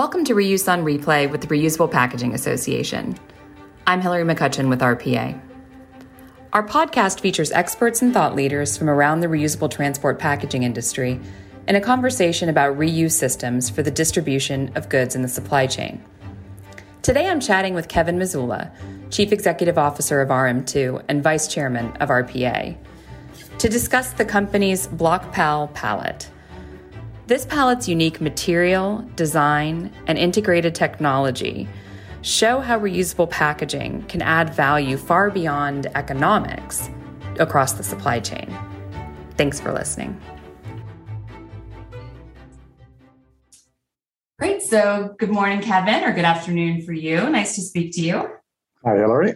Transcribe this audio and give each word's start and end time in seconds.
Welcome 0.00 0.24
to 0.24 0.34
Reuse 0.34 0.66
on 0.66 0.82
Replay 0.82 1.30
with 1.30 1.42
the 1.42 1.46
Reusable 1.48 1.90
Packaging 1.90 2.32
Association. 2.32 3.18
I'm 3.86 4.00
Hillary 4.00 4.24
McCutcheon 4.24 4.70
with 4.70 4.80
RPA. 4.80 5.38
Our 6.54 6.66
podcast 6.66 7.20
features 7.20 7.52
experts 7.52 8.00
and 8.00 8.14
thought 8.14 8.34
leaders 8.34 8.78
from 8.78 8.88
around 8.88 9.20
the 9.20 9.26
reusable 9.26 9.70
transport 9.70 10.18
packaging 10.18 10.62
industry 10.62 11.20
in 11.68 11.76
a 11.76 11.82
conversation 11.82 12.48
about 12.48 12.78
reuse 12.78 13.12
systems 13.12 13.68
for 13.68 13.82
the 13.82 13.90
distribution 13.90 14.72
of 14.74 14.88
goods 14.88 15.14
in 15.14 15.20
the 15.20 15.28
supply 15.28 15.66
chain. 15.66 16.02
Today 17.02 17.28
I'm 17.28 17.38
chatting 17.38 17.74
with 17.74 17.88
Kevin 17.88 18.18
Mazzulla, 18.18 18.72
Chief 19.10 19.32
Executive 19.32 19.76
Officer 19.76 20.22
of 20.22 20.30
RM2 20.30 21.04
and 21.08 21.22
Vice 21.22 21.46
Chairman 21.46 21.94
of 21.98 22.08
RPA, 22.08 22.74
to 23.58 23.68
discuss 23.68 24.14
the 24.14 24.24
company's 24.24 24.86
BlockPal 24.86 25.74
pallet 25.74 26.30
this 27.30 27.46
pallet's 27.46 27.88
unique 27.88 28.20
material, 28.20 29.08
design, 29.14 29.92
and 30.08 30.18
integrated 30.18 30.74
technology 30.74 31.68
show 32.22 32.58
how 32.58 32.76
reusable 32.76 33.30
packaging 33.30 34.02
can 34.08 34.20
add 34.20 34.52
value 34.52 34.96
far 34.96 35.30
beyond 35.30 35.86
economics 35.94 36.90
across 37.38 37.74
the 37.74 37.84
supply 37.84 38.18
chain. 38.18 38.52
Thanks 39.36 39.60
for 39.60 39.72
listening. 39.72 40.20
Great. 44.40 44.60
So, 44.62 45.14
good 45.20 45.30
morning, 45.30 45.60
Kevin, 45.60 46.02
or 46.02 46.12
good 46.12 46.24
afternoon 46.24 46.82
for 46.82 46.92
you. 46.92 47.30
Nice 47.30 47.54
to 47.54 47.62
speak 47.62 47.94
to 47.94 48.00
you. 48.00 48.28
Hi, 48.84 48.96
Hillary. 48.96 49.34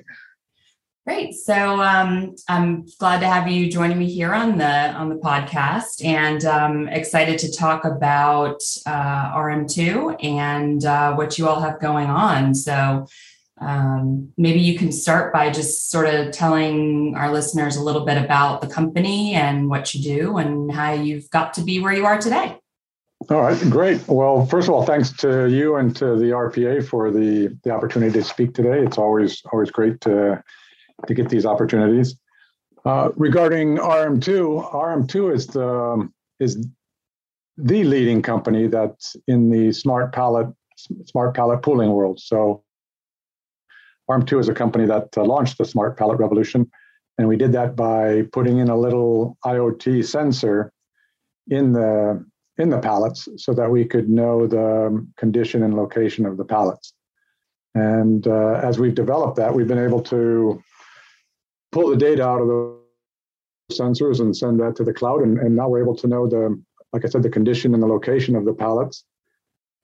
Great. 1.06 1.34
So 1.34 1.82
um, 1.82 2.34
I'm 2.48 2.86
glad 2.98 3.20
to 3.20 3.26
have 3.26 3.46
you 3.46 3.70
joining 3.70 3.98
me 3.98 4.10
here 4.10 4.32
on 4.32 4.56
the 4.56 4.64
on 4.64 5.10
the 5.10 5.16
podcast, 5.16 6.02
and 6.02 6.42
um, 6.46 6.88
excited 6.88 7.38
to 7.40 7.52
talk 7.52 7.84
about 7.84 8.62
uh, 8.86 9.34
RM2 9.34 10.24
and 10.24 10.82
uh, 10.86 11.14
what 11.14 11.38
you 11.38 11.46
all 11.46 11.60
have 11.60 11.78
going 11.78 12.08
on. 12.08 12.54
So 12.54 13.06
um, 13.60 14.32
maybe 14.38 14.60
you 14.60 14.78
can 14.78 14.90
start 14.92 15.30
by 15.30 15.50
just 15.50 15.90
sort 15.90 16.06
of 16.06 16.32
telling 16.32 17.14
our 17.16 17.30
listeners 17.30 17.76
a 17.76 17.82
little 17.82 18.06
bit 18.06 18.16
about 18.16 18.62
the 18.62 18.66
company 18.66 19.34
and 19.34 19.68
what 19.68 19.94
you 19.94 20.02
do 20.02 20.38
and 20.38 20.72
how 20.72 20.92
you've 20.92 21.28
got 21.28 21.52
to 21.54 21.62
be 21.62 21.80
where 21.80 21.92
you 21.92 22.06
are 22.06 22.18
today. 22.18 22.56
All 23.28 23.42
right, 23.42 23.60
great. 23.68 24.08
Well, 24.08 24.46
first 24.46 24.68
of 24.68 24.74
all, 24.74 24.86
thanks 24.86 25.12
to 25.18 25.50
you 25.50 25.76
and 25.76 25.94
to 25.96 26.16
the 26.16 26.30
RPA 26.30 26.88
for 26.88 27.10
the 27.10 27.54
the 27.62 27.70
opportunity 27.72 28.12
to 28.12 28.24
speak 28.24 28.54
today. 28.54 28.80
It's 28.80 28.96
always 28.96 29.42
always 29.52 29.70
great 29.70 30.00
to 30.02 30.42
to 31.06 31.14
get 31.14 31.28
these 31.28 31.46
opportunities. 31.46 32.16
Uh, 32.84 33.10
regarding 33.16 33.76
RM2, 33.78 34.72
RM2 34.72 35.34
is 35.34 35.46
the 35.46 36.08
is 36.40 36.66
the 37.56 37.84
leading 37.84 38.20
company 38.20 38.66
that's 38.66 39.16
in 39.26 39.48
the 39.48 39.72
smart 39.72 40.12
pallet 40.12 40.48
smart 41.06 41.34
pallet 41.34 41.62
pooling 41.62 41.90
world. 41.92 42.20
So 42.20 42.62
RM2 44.10 44.40
is 44.40 44.48
a 44.48 44.54
company 44.54 44.86
that 44.86 45.16
uh, 45.16 45.24
launched 45.24 45.56
the 45.56 45.64
smart 45.64 45.96
pallet 45.96 46.18
revolution, 46.18 46.70
and 47.16 47.26
we 47.26 47.36
did 47.36 47.52
that 47.52 47.74
by 47.74 48.22
putting 48.32 48.58
in 48.58 48.68
a 48.68 48.76
little 48.76 49.38
IoT 49.44 50.04
sensor 50.04 50.72
in 51.48 51.72
the 51.72 52.24
in 52.58 52.70
the 52.70 52.78
pallets 52.78 53.28
so 53.36 53.52
that 53.54 53.70
we 53.70 53.84
could 53.84 54.08
know 54.08 54.46
the 54.46 55.06
condition 55.16 55.62
and 55.62 55.74
location 55.74 56.26
of 56.26 56.36
the 56.36 56.44
pallets. 56.44 56.92
And 57.74 58.26
uh, 58.26 58.60
as 58.62 58.78
we've 58.78 58.94
developed 58.94 59.36
that, 59.36 59.52
we've 59.52 59.66
been 59.66 59.78
able 59.78 60.00
to 60.02 60.62
pull 61.74 61.90
the 61.90 61.96
data 61.96 62.24
out 62.24 62.40
of 62.40 62.46
the 62.46 62.78
sensors 63.72 64.20
and 64.20 64.36
send 64.36 64.60
that 64.60 64.76
to 64.76 64.84
the 64.84 64.94
cloud. 64.94 65.22
And, 65.22 65.38
and 65.38 65.56
now 65.56 65.68
we're 65.68 65.82
able 65.82 65.96
to 65.96 66.06
know 66.06 66.28
the, 66.28 66.42
like 66.92 67.04
I 67.04 67.08
said, 67.08 67.24
the 67.24 67.36
condition 67.38 67.74
and 67.74 67.82
the 67.82 67.88
location 67.88 68.36
of 68.36 68.44
the 68.44 68.54
pallets 68.54 69.04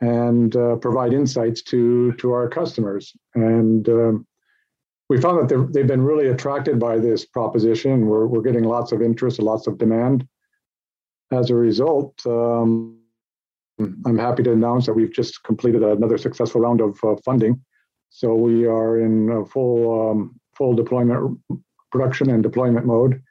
and 0.00 0.54
uh, 0.54 0.76
provide 0.76 1.12
insights 1.12 1.62
to 1.62 2.12
to 2.12 2.32
our 2.32 2.48
customers. 2.48 3.12
And 3.34 3.88
um, 3.88 4.26
we 5.08 5.20
found 5.20 5.36
that 5.40 5.72
they've 5.72 5.92
been 5.94 6.08
really 6.10 6.28
attracted 6.28 6.78
by 6.78 6.98
this 6.98 7.26
proposition. 7.26 8.06
We're, 8.06 8.26
we're 8.26 8.46
getting 8.48 8.64
lots 8.64 8.92
of 8.92 9.02
interest, 9.02 9.38
and 9.38 9.46
lots 9.46 9.66
of 9.66 9.76
demand. 9.76 10.26
As 11.32 11.50
a 11.50 11.54
result, 11.54 12.14
um, 12.24 12.98
I'm 14.06 14.18
happy 14.18 14.42
to 14.44 14.52
announce 14.52 14.86
that 14.86 14.94
we've 14.94 15.12
just 15.12 15.42
completed 15.42 15.82
another 15.82 16.18
successful 16.18 16.60
round 16.60 16.80
of 16.80 16.98
uh, 17.02 17.16
funding. 17.24 17.60
So 18.10 18.34
we 18.34 18.66
are 18.66 19.00
in 19.00 19.44
full 19.46 20.10
um, 20.10 20.40
full 20.56 20.74
deployment 20.74 21.38
production 21.90 22.30
and 22.30 22.42
deployment 22.42 22.86
mode 22.86 23.22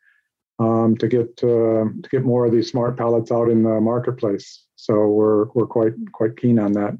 um, 0.60 0.96
to 0.98 1.08
get 1.08 1.40
uh, 1.44 1.86
to 1.86 2.10
get 2.12 2.24
more 2.24 2.46
of 2.46 2.52
these 2.52 2.70
smart 2.70 2.98
pallets 2.98 3.32
out 3.32 3.50
in 3.50 3.64
the 3.64 3.80
marketplace. 3.82 4.66
So 4.76 5.08
we're 5.08 5.46
we're 5.54 5.68
quite 5.68 5.94
quite 6.12 6.38
keen 6.38 6.60
on 6.60 6.74
that. 6.74 6.98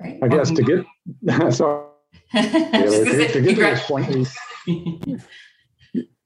Right. 0.00 0.18
I 0.22 0.28
guess 0.28 0.50
to 0.50 0.62
get 0.62 1.52
so 1.54 1.90
to, 2.32 2.42
to, 2.42 3.40
get 3.40 3.54
to 3.54 3.54
this 3.54 3.86
point. 3.86 4.28
We, 4.66 5.18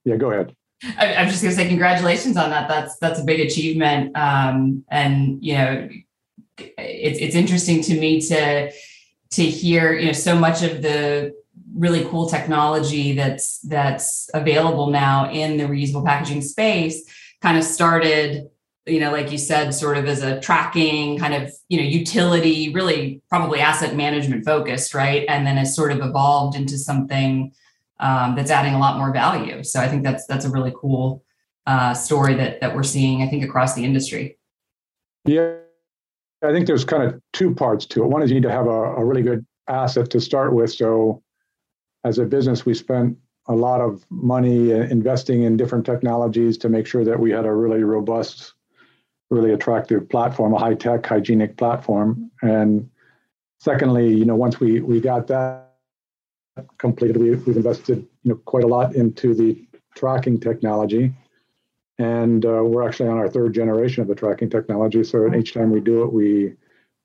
yeah, 0.04 0.16
go 0.16 0.30
ahead. 0.30 0.54
I, 0.98 1.06
am 1.14 1.28
just 1.28 1.42
going 1.42 1.54
to 1.54 1.56
say 1.56 1.68
congratulations 1.68 2.36
on 2.36 2.50
that. 2.50 2.68
That's 2.68 2.98
that's 2.98 3.20
a 3.20 3.24
big 3.24 3.40
achievement, 3.40 4.16
um, 4.16 4.84
and 4.90 5.42
you 5.44 5.54
know, 5.54 5.88
it's 6.58 7.18
it's 7.18 7.34
interesting 7.34 7.82
to 7.82 8.00
me 8.00 8.20
to 8.22 8.72
to 9.32 9.42
hear 9.42 9.92
you 9.94 10.06
know 10.06 10.12
so 10.12 10.36
much 10.36 10.62
of 10.62 10.82
the 10.82 11.34
really 11.74 12.04
cool 12.06 12.28
technology 12.28 13.14
that's 13.14 13.60
that's 13.60 14.28
available 14.34 14.88
now 14.88 15.30
in 15.30 15.56
the 15.56 15.64
reusable 15.64 16.04
packaging 16.04 16.42
space 16.42 17.02
kind 17.42 17.56
of 17.56 17.64
started 17.64 18.48
you 18.86 18.98
know 18.98 19.10
like 19.12 19.30
you 19.30 19.38
said 19.38 19.70
sort 19.72 19.96
of 19.96 20.06
as 20.06 20.22
a 20.22 20.40
tracking 20.40 21.18
kind 21.18 21.34
of 21.34 21.52
you 21.68 21.78
know 21.78 21.84
utility 21.84 22.72
really 22.72 23.22
probably 23.28 23.60
asset 23.60 23.94
management 23.94 24.44
focused 24.44 24.94
right? 24.94 25.24
And 25.28 25.46
then 25.46 25.56
has 25.56 25.74
sort 25.74 25.92
of 25.92 26.00
evolved 26.00 26.56
into 26.56 26.78
something 26.78 27.52
um, 28.00 28.34
that's 28.34 28.50
adding 28.50 28.74
a 28.74 28.78
lot 28.78 28.98
more 28.98 29.12
value. 29.12 29.62
So 29.62 29.80
i 29.80 29.88
think 29.88 30.02
that's 30.02 30.26
that's 30.26 30.44
a 30.44 30.50
really 30.50 30.72
cool 30.76 31.22
uh, 31.66 31.94
story 31.94 32.34
that 32.34 32.60
that 32.60 32.74
we're 32.74 32.82
seeing 32.82 33.22
i 33.22 33.28
think 33.28 33.44
across 33.44 33.74
the 33.74 33.84
industry. 33.84 34.38
Yeah. 35.24 35.56
I 36.42 36.52
think 36.52 36.66
there's 36.66 36.86
kind 36.86 37.02
of 37.02 37.20
two 37.34 37.54
parts 37.54 37.84
to 37.86 38.02
it. 38.02 38.06
One 38.06 38.22
is 38.22 38.30
you 38.30 38.36
need 38.36 38.44
to 38.44 38.50
have 38.50 38.66
a, 38.66 38.70
a 38.70 39.04
really 39.04 39.20
good 39.20 39.44
asset 39.68 40.08
to 40.10 40.20
start 40.20 40.54
with. 40.54 40.72
So 40.72 41.22
as 42.04 42.18
a 42.18 42.24
business, 42.24 42.64
we 42.64 42.74
spent 42.74 43.16
a 43.46 43.54
lot 43.54 43.80
of 43.80 44.04
money 44.10 44.70
investing 44.70 45.42
in 45.42 45.56
different 45.56 45.84
technologies 45.84 46.56
to 46.58 46.68
make 46.68 46.86
sure 46.86 47.04
that 47.04 47.18
we 47.18 47.30
had 47.30 47.46
a 47.46 47.52
really 47.52 47.82
robust, 47.82 48.54
really 49.30 49.52
attractive 49.52 50.08
platform, 50.08 50.54
a 50.54 50.58
high 50.58 50.74
tech, 50.74 51.04
hygienic 51.04 51.56
platform. 51.56 52.30
And 52.42 52.88
secondly, 53.58 54.14
you 54.14 54.24
know, 54.24 54.36
once 54.36 54.60
we 54.60 54.80
we 54.80 55.00
got 55.00 55.26
that 55.28 55.72
completed, 56.78 57.16
we, 57.16 57.30
we've 57.30 57.56
invested 57.56 58.06
you 58.22 58.30
know 58.30 58.36
quite 58.36 58.64
a 58.64 58.68
lot 58.68 58.94
into 58.94 59.34
the 59.34 59.66
tracking 59.96 60.38
technology. 60.38 61.12
And 61.98 62.46
uh, 62.46 62.62
we're 62.64 62.86
actually 62.86 63.10
on 63.10 63.18
our 63.18 63.28
third 63.28 63.52
generation 63.52 64.00
of 64.00 64.08
the 64.08 64.14
tracking 64.14 64.48
technology. 64.48 65.04
So 65.04 65.34
each 65.34 65.52
time 65.52 65.70
we 65.70 65.80
do 65.80 66.02
it, 66.02 66.12
we 66.12 66.54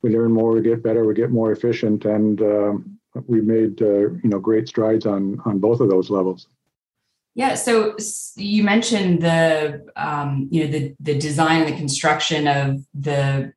we 0.01 0.11
learn 0.11 0.31
more, 0.31 0.51
we 0.51 0.61
get 0.61 0.83
better, 0.83 1.05
we 1.05 1.15
get 1.15 1.31
more 1.31 1.51
efficient, 1.51 2.05
and 2.05 2.39
um, 2.41 2.99
we 3.27 3.41
made 3.41 3.81
uh, 3.81 4.09
you 4.09 4.29
know 4.29 4.39
great 4.39 4.67
strides 4.67 5.05
on 5.05 5.41
on 5.45 5.59
both 5.59 5.79
of 5.79 5.89
those 5.89 6.09
levels. 6.09 6.47
Yeah. 7.35 7.55
So 7.55 7.97
you 8.37 8.63
mentioned 8.63 9.21
the 9.21 9.85
um, 9.95 10.47
you 10.51 10.65
know 10.65 10.71
the 10.71 10.95
the 10.99 11.17
design 11.17 11.61
and 11.61 11.73
the 11.73 11.77
construction 11.77 12.47
of 12.47 12.85
the 12.93 13.53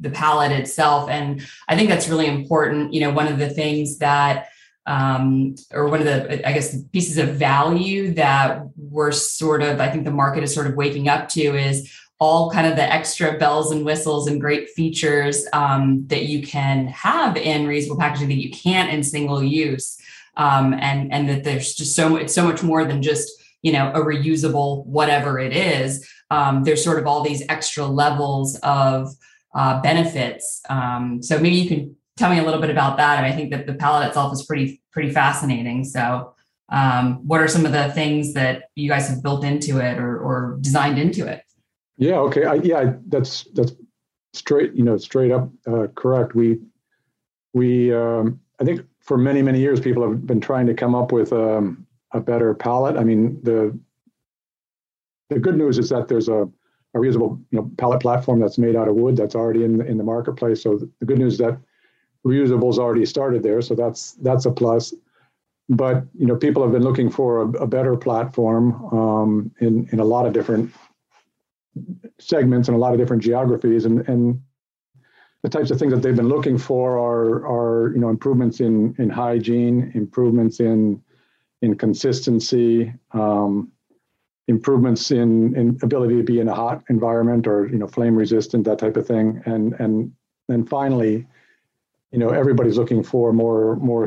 the 0.00 0.10
pallet 0.10 0.52
itself, 0.52 1.08
and 1.08 1.46
I 1.68 1.76
think 1.76 1.88
that's 1.88 2.08
really 2.08 2.26
important. 2.26 2.92
You 2.92 3.02
know, 3.02 3.12
one 3.12 3.28
of 3.28 3.38
the 3.38 3.48
things 3.48 3.98
that 3.98 4.48
um, 4.86 5.54
or 5.72 5.88
one 5.88 6.00
of 6.00 6.06
the 6.06 6.46
I 6.46 6.52
guess 6.52 6.82
pieces 6.84 7.18
of 7.18 7.36
value 7.36 8.12
that 8.14 8.62
we're 8.76 9.12
sort 9.12 9.62
of 9.62 9.80
I 9.80 9.88
think 9.88 10.04
the 10.04 10.10
market 10.10 10.42
is 10.42 10.54
sort 10.54 10.66
of 10.66 10.74
waking 10.74 11.08
up 11.08 11.28
to 11.30 11.40
is 11.40 11.92
all 12.20 12.50
kind 12.50 12.66
of 12.66 12.76
the 12.76 12.82
extra 12.82 13.38
bells 13.38 13.72
and 13.72 13.84
whistles 13.84 14.28
and 14.28 14.40
great 14.40 14.68
features 14.70 15.46
um, 15.54 16.06
that 16.08 16.26
you 16.26 16.42
can 16.42 16.86
have 16.88 17.34
in 17.36 17.66
reusable 17.66 17.98
packaging 17.98 18.28
that 18.28 18.34
you 18.34 18.50
can't 18.50 18.92
in 18.92 19.02
single 19.02 19.42
use. 19.42 19.96
Um, 20.36 20.74
and 20.74 21.12
and 21.12 21.28
that 21.28 21.44
there's 21.44 21.74
just 21.74 21.96
so 21.96 22.16
it's 22.16 22.34
so 22.34 22.44
much 22.44 22.62
more 22.62 22.84
than 22.84 23.02
just 23.02 23.30
you 23.62 23.72
know 23.72 23.90
a 23.92 24.00
reusable 24.00 24.86
whatever 24.86 25.38
it 25.38 25.54
is. 25.54 26.08
Um, 26.30 26.62
there's 26.62 26.84
sort 26.84 26.98
of 26.98 27.06
all 27.06 27.22
these 27.22 27.42
extra 27.48 27.84
levels 27.86 28.56
of 28.62 29.12
uh, 29.54 29.80
benefits. 29.80 30.62
Um, 30.70 31.22
so 31.22 31.38
maybe 31.38 31.56
you 31.56 31.68
can 31.68 31.96
tell 32.16 32.30
me 32.30 32.38
a 32.38 32.44
little 32.44 32.60
bit 32.60 32.70
about 32.70 32.98
that. 32.98 33.18
And 33.18 33.26
i 33.26 33.34
think 33.34 33.50
that 33.50 33.66
the 33.66 33.74
pallet 33.74 34.06
itself 34.08 34.32
is 34.32 34.44
pretty 34.44 34.80
pretty 34.92 35.10
fascinating. 35.10 35.84
So 35.84 36.34
um, 36.68 37.26
what 37.26 37.40
are 37.40 37.48
some 37.48 37.66
of 37.66 37.72
the 37.72 37.90
things 37.92 38.34
that 38.34 38.64
you 38.76 38.88
guys 38.88 39.08
have 39.08 39.22
built 39.22 39.42
into 39.42 39.78
it 39.78 39.98
or, 39.98 40.18
or 40.18 40.58
designed 40.60 40.98
into 40.98 41.26
it 41.26 41.42
yeah. 42.00 42.18
Okay. 42.18 42.44
I, 42.44 42.54
yeah. 42.54 42.94
That's 43.06 43.44
that's 43.52 43.72
straight. 44.32 44.74
You 44.74 44.82
know, 44.82 44.96
straight 44.96 45.30
up 45.30 45.50
uh, 45.66 45.86
correct. 45.94 46.34
We 46.34 46.58
we 47.52 47.94
um, 47.94 48.40
I 48.58 48.64
think 48.64 48.80
for 49.00 49.18
many 49.18 49.42
many 49.42 49.60
years 49.60 49.80
people 49.80 50.02
have 50.08 50.26
been 50.26 50.40
trying 50.40 50.66
to 50.66 50.74
come 50.74 50.94
up 50.94 51.12
with 51.12 51.32
um, 51.32 51.86
a 52.12 52.20
better 52.20 52.54
pallet. 52.54 52.96
I 52.96 53.04
mean 53.04 53.38
the 53.42 53.78
the 55.28 55.38
good 55.38 55.56
news 55.56 55.78
is 55.78 55.90
that 55.90 56.08
there's 56.08 56.28
a, 56.28 56.48
a 56.94 56.98
reusable 56.98 57.38
you 57.50 57.58
know 57.58 57.70
pallet 57.76 58.00
platform 58.00 58.40
that's 58.40 58.58
made 58.58 58.76
out 58.76 58.88
of 58.88 58.96
wood 58.96 59.16
that's 59.16 59.34
already 59.34 59.62
in 59.62 59.78
the, 59.78 59.86
in 59.86 59.98
the 59.98 60.04
marketplace. 60.04 60.62
So 60.62 60.80
the 61.00 61.06
good 61.06 61.18
news 61.18 61.34
is 61.34 61.38
that 61.40 61.58
reusables 62.26 62.78
already 62.78 63.04
started 63.04 63.42
there, 63.42 63.60
so 63.60 63.74
that's 63.74 64.12
that's 64.22 64.46
a 64.46 64.50
plus. 64.50 64.94
But 65.68 66.04
you 66.14 66.26
know, 66.26 66.34
people 66.34 66.62
have 66.62 66.72
been 66.72 66.82
looking 66.82 67.10
for 67.10 67.42
a, 67.42 67.48
a 67.62 67.66
better 67.66 67.94
platform 67.94 68.84
um, 68.86 69.50
in 69.60 69.86
in 69.92 70.00
a 70.00 70.04
lot 70.04 70.26
of 70.26 70.32
different 70.32 70.72
segments 72.18 72.68
and 72.68 72.76
a 72.76 72.80
lot 72.80 72.92
of 72.92 72.98
different 72.98 73.22
geographies, 73.22 73.84
and 73.84 74.06
and 74.08 74.40
the 75.42 75.48
types 75.48 75.70
of 75.70 75.78
things 75.78 75.92
that 75.92 76.02
they've 76.02 76.16
been 76.16 76.28
looking 76.28 76.58
for 76.58 76.98
are 76.98 77.46
are 77.46 77.92
you 77.94 78.00
know 78.00 78.08
improvements 78.08 78.60
in 78.60 78.94
in 78.98 79.10
hygiene, 79.10 79.92
improvements 79.94 80.60
in 80.60 81.02
in 81.62 81.76
consistency, 81.76 82.92
um, 83.12 83.70
improvements 84.48 85.10
in 85.10 85.56
in 85.56 85.78
ability 85.82 86.16
to 86.16 86.22
be 86.22 86.40
in 86.40 86.48
a 86.48 86.54
hot 86.54 86.82
environment 86.90 87.46
or 87.46 87.68
you 87.68 87.78
know 87.78 87.86
flame 87.86 88.16
resistant 88.16 88.64
that 88.64 88.78
type 88.78 88.96
of 88.96 89.06
thing, 89.06 89.42
and 89.46 89.74
and 89.74 90.12
then 90.48 90.66
finally, 90.66 91.26
you 92.10 92.18
know 92.18 92.30
everybody's 92.30 92.76
looking 92.76 93.02
for 93.02 93.32
more 93.32 93.76
more 93.76 94.06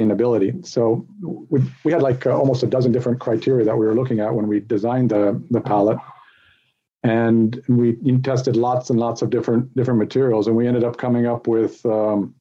sustainability. 0.00 0.66
So 0.66 1.06
we 1.22 1.60
we 1.84 1.92
had 1.92 2.02
like 2.02 2.26
uh, 2.26 2.36
almost 2.36 2.62
a 2.62 2.66
dozen 2.66 2.92
different 2.92 3.20
criteria 3.20 3.64
that 3.64 3.76
we 3.76 3.86
were 3.86 3.94
looking 3.94 4.20
at 4.20 4.34
when 4.34 4.46
we 4.46 4.60
designed 4.60 5.10
the 5.10 5.40
the 5.50 5.60
pallet. 5.60 5.98
and 7.02 7.62
we 7.68 7.96
tested 8.22 8.56
lots 8.56 8.90
and 8.90 8.98
lots 8.98 9.22
of 9.22 9.30
different 9.30 9.74
different 9.74 9.98
materials, 9.98 10.46
and 10.46 10.56
we 10.56 10.66
ended 10.66 10.84
up 10.84 10.96
coming 10.96 11.26
up 11.26 11.46
with 11.46 11.84
um, 11.86 12.34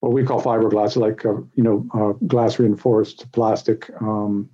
what 0.00 0.12
we 0.12 0.24
call 0.24 0.40
fiberglass, 0.40 0.96
like 0.96 1.24
uh, 1.24 1.36
you 1.54 1.64
know 1.64 1.86
uh, 1.94 2.12
glass 2.26 2.58
reinforced 2.58 3.30
plastic, 3.32 3.90
um, 4.00 4.50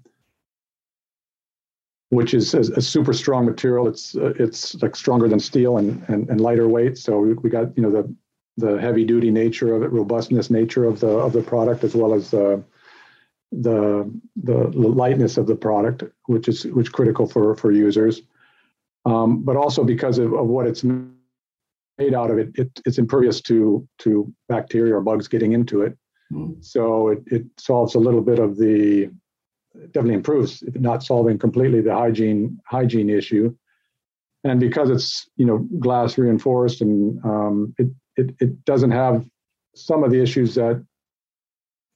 which 2.11 2.35
is 2.35 2.55
a, 2.55 2.61
a, 2.61 2.81
super 2.81 3.13
strong 3.13 3.45
material. 3.45 3.89
It's 3.89 4.15
uh, 4.15 4.33
it's 4.39 4.81
like 4.81 4.95
stronger 4.95 5.29
than 5.29 5.41
steel 5.41 5.79
and, 5.79 6.05
and 6.09 6.29
and 6.31 6.41
lighter 6.41 6.69
weight. 6.69 6.97
So 6.97 7.19
we, 7.19 7.35
we 7.35 7.51
got 7.51 7.77
you 7.77 7.83
know 7.83 7.91
the 7.91 8.15
the 8.61 8.81
heavy 8.81 9.05
duty 9.05 9.31
nature 9.31 9.75
of 9.75 9.83
it, 9.83 9.91
robustness 9.91 10.51
nature 10.51 10.85
of 10.85 11.01
the 11.01 11.09
of 11.09 11.33
the 11.33 11.43
product, 11.43 11.85
as 11.85 11.95
well 11.95 12.15
as 12.15 12.31
the 12.31 12.63
the 13.53 14.11
the 14.37 14.59
lightness 14.77 15.37
of 15.37 15.47
the 15.47 15.57
product, 15.57 16.05
which 16.27 16.49
is 16.49 16.65
which 16.65 16.93
critical 16.93 17.27
for 17.27 17.57
for 17.57 17.73
users 17.73 18.23
um, 19.05 19.43
but 19.43 19.57
also 19.57 19.85
because 19.85 20.19
of, 20.19 20.33
of, 20.33 20.47
what 20.47 20.67
it's 20.67 20.85
made 20.85 22.15
out 22.15 22.31
of, 22.31 22.39
it, 22.39 22.51
it, 22.55 22.71
it's 22.85 22.99
impervious 22.99 23.41
to 23.43 23.87
to 23.99 24.33
bacteria 24.49 24.95
or 24.95 25.01
bugs 25.01 25.29
getting 25.29 25.53
into 25.53 25.83
it. 25.83 25.97
Mm. 26.33 26.65
So 26.65 27.09
it, 27.09 27.23
it 27.27 27.45
solves 27.59 27.95
a 27.95 27.99
little 27.99 28.21
bit 28.21 28.39
of 28.39 28.57
the 28.57 29.11
definitely 29.93 30.15
improves, 30.15 30.63
if 30.63 30.75
not 30.77 31.03
solving 31.03 31.39
completely 31.39 31.81
the 31.81 31.95
hygiene 31.95 32.59
hygiene 32.67 33.11
issue. 33.11 33.55
And 34.45 34.61
because 34.61 34.91
it's 34.91 35.29
you 35.37 35.47
know 35.47 35.59
glass 35.79 36.19
reinforced 36.19 36.81
and 36.83 37.23
um, 37.25 37.75
it, 37.79 37.89
it 38.21 38.35
it 38.41 38.65
doesn't 38.65 38.91
have 38.91 39.25
some 39.75 40.05
of 40.05 40.11
the 40.11 40.21
issues 40.21 40.55
that 40.55 40.85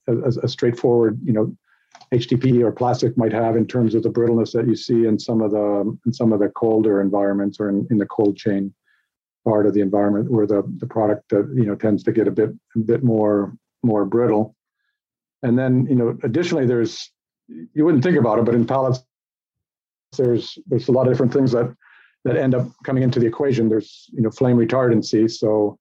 a, 0.08 0.14
a 0.42 0.48
straightforward 0.48 1.18
you 1.24 1.32
know 1.32 1.56
HDPE 2.12 2.62
or 2.62 2.72
plastic 2.72 3.16
might 3.16 3.32
have 3.32 3.56
in 3.56 3.66
terms 3.66 3.94
of 3.94 4.02
the 4.02 4.10
brittleness 4.10 4.52
that 4.52 4.66
you 4.66 4.76
see 4.76 5.06
in 5.06 5.18
some 5.18 5.40
of 5.40 5.50
the 5.50 5.98
in 6.06 6.12
some 6.12 6.32
of 6.32 6.40
the 6.40 6.48
colder 6.50 7.00
environments 7.00 7.58
or 7.60 7.68
in, 7.68 7.86
in 7.90 7.98
the 7.98 8.06
cold 8.06 8.36
chain 8.36 8.74
part 9.44 9.66
of 9.66 9.74
the 9.74 9.80
environment 9.80 10.30
where 10.30 10.46
the, 10.46 10.62
the 10.78 10.86
product 10.86 11.32
uh, 11.32 11.46
you 11.48 11.66
know 11.66 11.74
tends 11.74 12.02
to 12.04 12.12
get 12.12 12.28
a 12.28 12.30
bit 12.30 12.50
a 12.76 12.78
bit 12.78 13.04
more 13.04 13.56
more 13.82 14.04
brittle. 14.04 14.54
And 15.42 15.58
then 15.58 15.86
you 15.86 15.94
know 15.94 16.16
additionally 16.22 16.66
there's 16.66 17.10
you 17.48 17.84
wouldn't 17.84 18.02
think 18.02 18.18
about 18.18 18.38
it, 18.38 18.44
but 18.44 18.54
in 18.54 18.66
pallets 18.66 19.04
there's 20.16 20.58
there's 20.66 20.88
a 20.88 20.92
lot 20.92 21.06
of 21.06 21.12
different 21.12 21.32
things 21.32 21.52
that 21.52 21.74
that 22.24 22.36
end 22.36 22.54
up 22.54 22.66
coming 22.84 23.02
into 23.02 23.20
the 23.20 23.26
equation. 23.26 23.68
There's 23.68 24.08
you 24.12 24.22
know 24.22 24.30
flame 24.30 24.56
retardancy, 24.56 25.30
so 25.30 25.78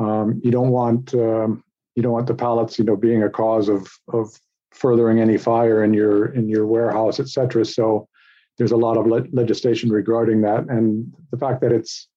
um, 0.00 0.40
you 0.42 0.50
don't 0.50 0.70
want 0.70 1.14
um, 1.14 1.62
you 1.94 2.02
don't 2.02 2.12
want 2.12 2.26
the 2.26 2.34
pallets 2.34 2.78
you 2.78 2.84
know 2.84 2.96
being 2.96 3.22
a 3.22 3.30
cause 3.30 3.68
of 3.68 3.88
of 4.08 4.38
furthering 4.72 5.20
any 5.20 5.36
fire 5.36 5.84
in 5.84 5.92
your 5.92 6.26
in 6.34 6.48
your 6.48 6.66
warehouse, 6.66 7.20
et 7.20 7.28
cetera. 7.28 7.64
So 7.64 8.08
there's 8.58 8.72
a 8.72 8.76
lot 8.76 8.96
of 8.96 9.06
le- 9.06 9.26
legislation 9.32 9.90
regarding 9.90 10.40
that, 10.42 10.68
and 10.68 11.12
the 11.30 11.38
fact 11.38 11.60
that 11.60 11.72
it's 11.72 12.08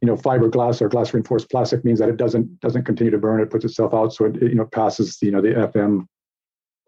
you 0.00 0.06
know 0.06 0.16
fiberglass 0.16 0.80
or 0.80 0.88
glass 0.88 1.12
reinforced 1.12 1.50
plastic 1.50 1.84
means 1.84 1.98
that 1.98 2.08
it 2.08 2.16
doesn't 2.16 2.60
doesn't 2.60 2.84
continue 2.84 3.10
to 3.10 3.18
burn. 3.18 3.40
It 3.40 3.50
puts 3.50 3.64
itself 3.64 3.94
out, 3.94 4.12
so 4.12 4.26
it, 4.26 4.36
it 4.36 4.50
you 4.50 4.54
know 4.54 4.66
passes 4.66 5.18
you 5.20 5.30
know 5.30 5.40
the 5.40 5.48
FM 5.48 6.06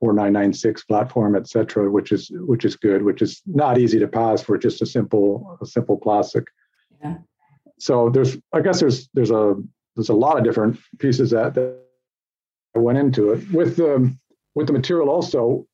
4996 0.00 0.84
platform, 0.84 1.34
et 1.34 1.48
cetera, 1.48 1.90
which 1.90 2.12
is 2.12 2.30
which 2.32 2.64
is 2.64 2.76
good, 2.76 3.02
which 3.02 3.22
is 3.22 3.42
not 3.46 3.78
easy 3.78 3.98
to 3.98 4.06
pass 4.06 4.42
for 4.42 4.58
just 4.58 4.82
a 4.82 4.86
simple 4.86 5.58
a 5.60 5.66
simple 5.66 5.96
plastic. 5.96 6.44
Yeah. 7.02 7.16
So 7.78 8.10
there's 8.10 8.36
I 8.52 8.60
guess 8.60 8.80
there's 8.80 9.08
there's 9.14 9.30
a 9.30 9.54
there's 9.96 10.08
a 10.08 10.14
lot 10.14 10.38
of 10.38 10.44
different 10.44 10.78
pieces 10.98 11.30
that, 11.30 11.54
that 11.54 11.78
went 12.74 12.98
into 12.98 13.32
it. 13.32 13.50
With 13.50 13.76
the 13.76 14.14
with 14.54 14.66
the 14.66 14.72
material 14.72 15.10
also, 15.10 15.66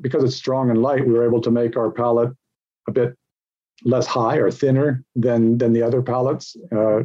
because 0.00 0.22
it's 0.22 0.36
strong 0.36 0.70
and 0.70 0.80
light, 0.80 1.06
we 1.06 1.12
were 1.12 1.26
able 1.26 1.40
to 1.40 1.50
make 1.50 1.76
our 1.76 1.90
pallet 1.90 2.30
a 2.86 2.92
bit 2.92 3.16
less 3.84 4.06
high 4.06 4.36
or 4.36 4.50
thinner 4.50 5.04
than 5.16 5.58
than 5.58 5.72
the 5.72 5.82
other 5.82 6.02
pallets. 6.02 6.56
Uh, 6.72 7.00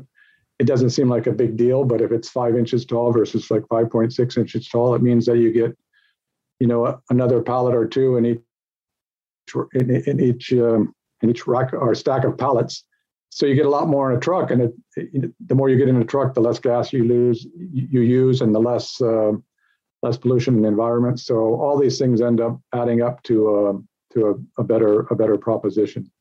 it 0.59 0.67
doesn't 0.67 0.91
seem 0.91 1.09
like 1.09 1.27
a 1.27 1.31
big 1.31 1.57
deal, 1.57 1.83
but 1.83 2.01
if 2.01 2.11
it's 2.11 2.29
five 2.29 2.55
inches 2.55 2.85
tall 2.85 3.11
versus 3.11 3.49
like 3.49 3.63
5.6 3.63 4.37
inches 4.37 4.69
tall, 4.69 4.93
it 4.93 5.01
means 5.01 5.25
that 5.25 5.37
you 5.37 5.51
get, 5.51 5.75
you 6.59 6.67
know, 6.67 7.01
another 7.09 7.41
pallet 7.41 7.73
or 7.73 7.87
two 7.87 8.17
in 8.17 8.25
each 8.25 8.39
in, 9.73 9.89
in 9.89 10.19
each 10.19 10.53
um, 10.53 10.93
in 11.21 11.29
each 11.29 11.47
rack 11.47 11.73
or 11.73 11.93
stack 11.95 12.23
of 12.23 12.37
pallets 12.37 12.85
so 13.35 13.45
you 13.45 13.55
get 13.55 13.65
a 13.65 13.69
lot 13.69 13.87
more 13.87 14.11
in 14.11 14.17
a 14.17 14.19
truck 14.19 14.51
and 14.51 14.61
it, 14.61 14.73
it, 14.95 15.31
the 15.47 15.55
more 15.55 15.69
you 15.69 15.77
get 15.77 15.89
in 15.89 16.01
a 16.01 16.05
truck 16.05 16.33
the 16.33 16.41
less 16.41 16.59
gas 16.59 16.93
you 16.93 17.03
lose 17.03 17.47
you 17.55 18.01
use 18.01 18.41
and 18.41 18.53
the 18.53 18.59
less 18.59 19.01
uh, 19.01 19.31
less 20.03 20.17
pollution 20.17 20.55
in 20.55 20.61
the 20.61 20.67
environment. 20.67 21.19
So 21.19 21.35
all 21.35 21.79
these 21.79 21.97
things 21.97 22.21
end 22.21 22.41
up 22.41 22.59
adding 22.73 23.01
up 23.01 23.23
to 23.23 23.49
a 23.49 24.13
to 24.13 24.27
a, 24.57 24.61
a 24.61 24.63
better 24.63 25.01
a 25.09 25.15
better 25.15 25.37
proposition. 25.37 26.11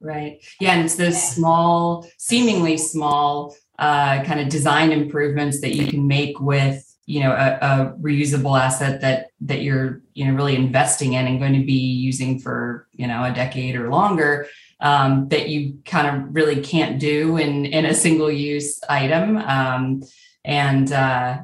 Right. 0.00 0.44
Yeah 0.60 0.72
and 0.72 0.84
it's 0.84 0.96
those 0.96 1.22
small 1.22 2.08
seemingly 2.18 2.76
small 2.76 3.54
uh, 3.78 4.22
kind 4.24 4.40
of 4.40 4.48
design 4.48 4.92
improvements 4.92 5.60
that 5.60 5.74
you 5.74 5.86
can 5.86 6.06
make 6.06 6.40
with 6.40 6.84
you 7.06 7.20
know 7.20 7.32
a, 7.32 7.58
a, 7.60 7.94
reusable 8.00 8.58
asset 8.58 9.00
that 9.00 9.28
that 9.40 9.62
you're 9.62 10.02
you 10.14 10.24
know 10.24 10.34
really 10.34 10.56
investing 10.56 11.14
in 11.14 11.26
and 11.26 11.38
going 11.38 11.52
to 11.52 11.64
be 11.66 11.72
using 11.72 12.38
for 12.38 12.88
you 12.92 13.06
know 13.06 13.24
a 13.24 13.32
decade 13.32 13.76
or 13.76 13.90
longer 13.90 14.46
um, 14.84 15.28
that 15.30 15.48
you 15.48 15.78
kind 15.86 16.06
of 16.06 16.34
really 16.34 16.60
can't 16.60 17.00
do 17.00 17.38
in 17.38 17.64
in 17.64 17.86
a 17.86 17.94
single 17.94 18.30
use 18.30 18.78
item. 18.88 19.38
Um, 19.38 20.02
and 20.44 20.92
uh, 20.92 21.38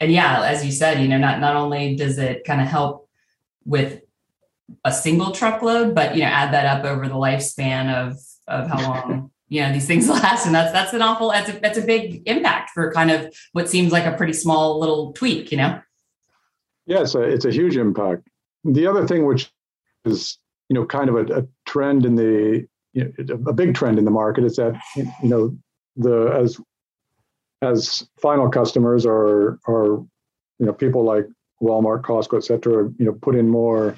and 0.00 0.12
yeah, 0.12 0.42
as 0.42 0.66
you 0.66 0.72
said, 0.72 1.00
you 1.00 1.06
know, 1.06 1.16
not 1.16 1.38
not 1.38 1.54
only 1.54 1.94
does 1.94 2.18
it 2.18 2.44
kind 2.44 2.60
of 2.60 2.66
help 2.66 3.08
with 3.64 4.02
a 4.84 4.92
single 4.92 5.30
truckload, 5.30 5.94
but 5.94 6.16
you 6.16 6.22
know, 6.22 6.28
add 6.28 6.52
that 6.52 6.66
up 6.66 6.84
over 6.84 7.06
the 7.06 7.14
lifespan 7.14 7.94
of 7.94 8.16
of 8.48 8.68
how 8.68 8.82
long 8.82 9.30
you 9.48 9.62
know 9.62 9.72
these 9.72 9.86
things 9.86 10.08
last, 10.08 10.46
and 10.46 10.54
that's 10.54 10.72
that's 10.72 10.92
an 10.92 11.00
awful 11.00 11.30
that's 11.30 11.48
a 11.48 11.60
that's 11.60 11.78
a 11.78 11.82
big 11.82 12.24
impact 12.26 12.70
for 12.70 12.92
kind 12.92 13.12
of 13.12 13.32
what 13.52 13.68
seems 13.68 13.92
like 13.92 14.04
a 14.04 14.16
pretty 14.16 14.32
small 14.32 14.80
little 14.80 15.12
tweak, 15.12 15.52
you 15.52 15.58
know. 15.58 15.80
Yes, 16.86 17.14
yeah, 17.14 17.20
it's 17.20 17.44
a 17.44 17.52
huge 17.52 17.76
impact. 17.76 18.26
The 18.64 18.88
other 18.88 19.06
thing, 19.06 19.26
which 19.26 19.48
is 20.04 20.38
you 20.68 20.74
know 20.74 20.84
kind 20.84 21.08
of 21.08 21.14
a, 21.14 21.40
a 21.40 21.46
trend 21.66 22.04
in 22.04 22.16
the 22.16 22.66
you 22.92 23.12
know, 23.18 23.34
a 23.46 23.52
big 23.52 23.74
trend 23.74 23.98
in 23.98 24.04
the 24.04 24.10
market 24.10 24.44
is 24.44 24.56
that 24.56 24.74
you 24.96 25.28
know 25.28 25.56
the 25.96 26.26
as 26.28 26.60
as 27.62 28.08
final 28.20 28.48
customers 28.48 29.04
are 29.06 29.58
are 29.68 30.04
you 30.58 30.66
know 30.66 30.72
people 30.72 31.04
like 31.04 31.26
Walmart, 31.62 32.02
Costco, 32.02 32.38
et 32.38 32.44
cetera, 32.44 32.90
you 32.98 33.04
know, 33.04 33.12
put 33.12 33.36
in 33.36 33.48
more 33.48 33.96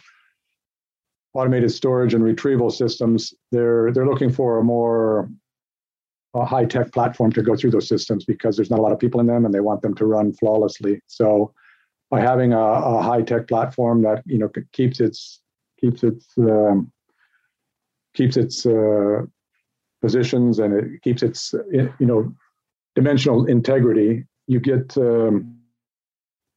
automated 1.35 1.71
storage 1.71 2.13
and 2.13 2.25
retrieval 2.25 2.71
systems. 2.71 3.33
They're 3.51 3.93
they're 3.93 4.07
looking 4.07 4.33
for 4.33 4.59
a 4.59 4.65
more 4.65 5.31
a 6.35 6.45
high 6.45 6.65
tech 6.65 6.93
platform 6.93 7.31
to 7.33 7.43
go 7.43 7.55
through 7.57 7.71
those 7.71 7.89
systems 7.89 8.25
because 8.25 8.57
there's 8.57 8.71
not 8.71 8.79
a 8.79 8.83
lot 8.83 8.93
of 8.93 8.99
people 8.99 9.21
in 9.21 9.27
them 9.27 9.45
and 9.45 9.53
they 9.53 9.61
want 9.61 9.83
them 9.83 9.95
to 9.95 10.07
run 10.07 10.33
flawlessly. 10.33 11.01
So 11.07 11.53
by 12.11 12.21
having 12.21 12.55
a, 12.55 12.59
a 12.59 13.03
high 13.03 13.23
tech 13.23 13.49
platform 13.49 14.03
that 14.03 14.23
you 14.27 14.39
know 14.39 14.51
keeps 14.73 15.01
its 15.01 15.41
keeps 15.81 16.03
its 16.03 16.27
um, 16.39 16.91
keeps 18.15 18.37
its 18.37 18.67
uh, 18.67 19.23
positions 20.01 20.59
and 20.59 20.75
it 20.75 21.03
keeps 21.03 21.23
its 21.23 21.55
you 21.73 22.07
know 22.07 22.33
dimensional 22.95 23.47
integrity. 23.47 24.25
You 24.47 24.61
get 24.61 24.97
um, 24.97 25.59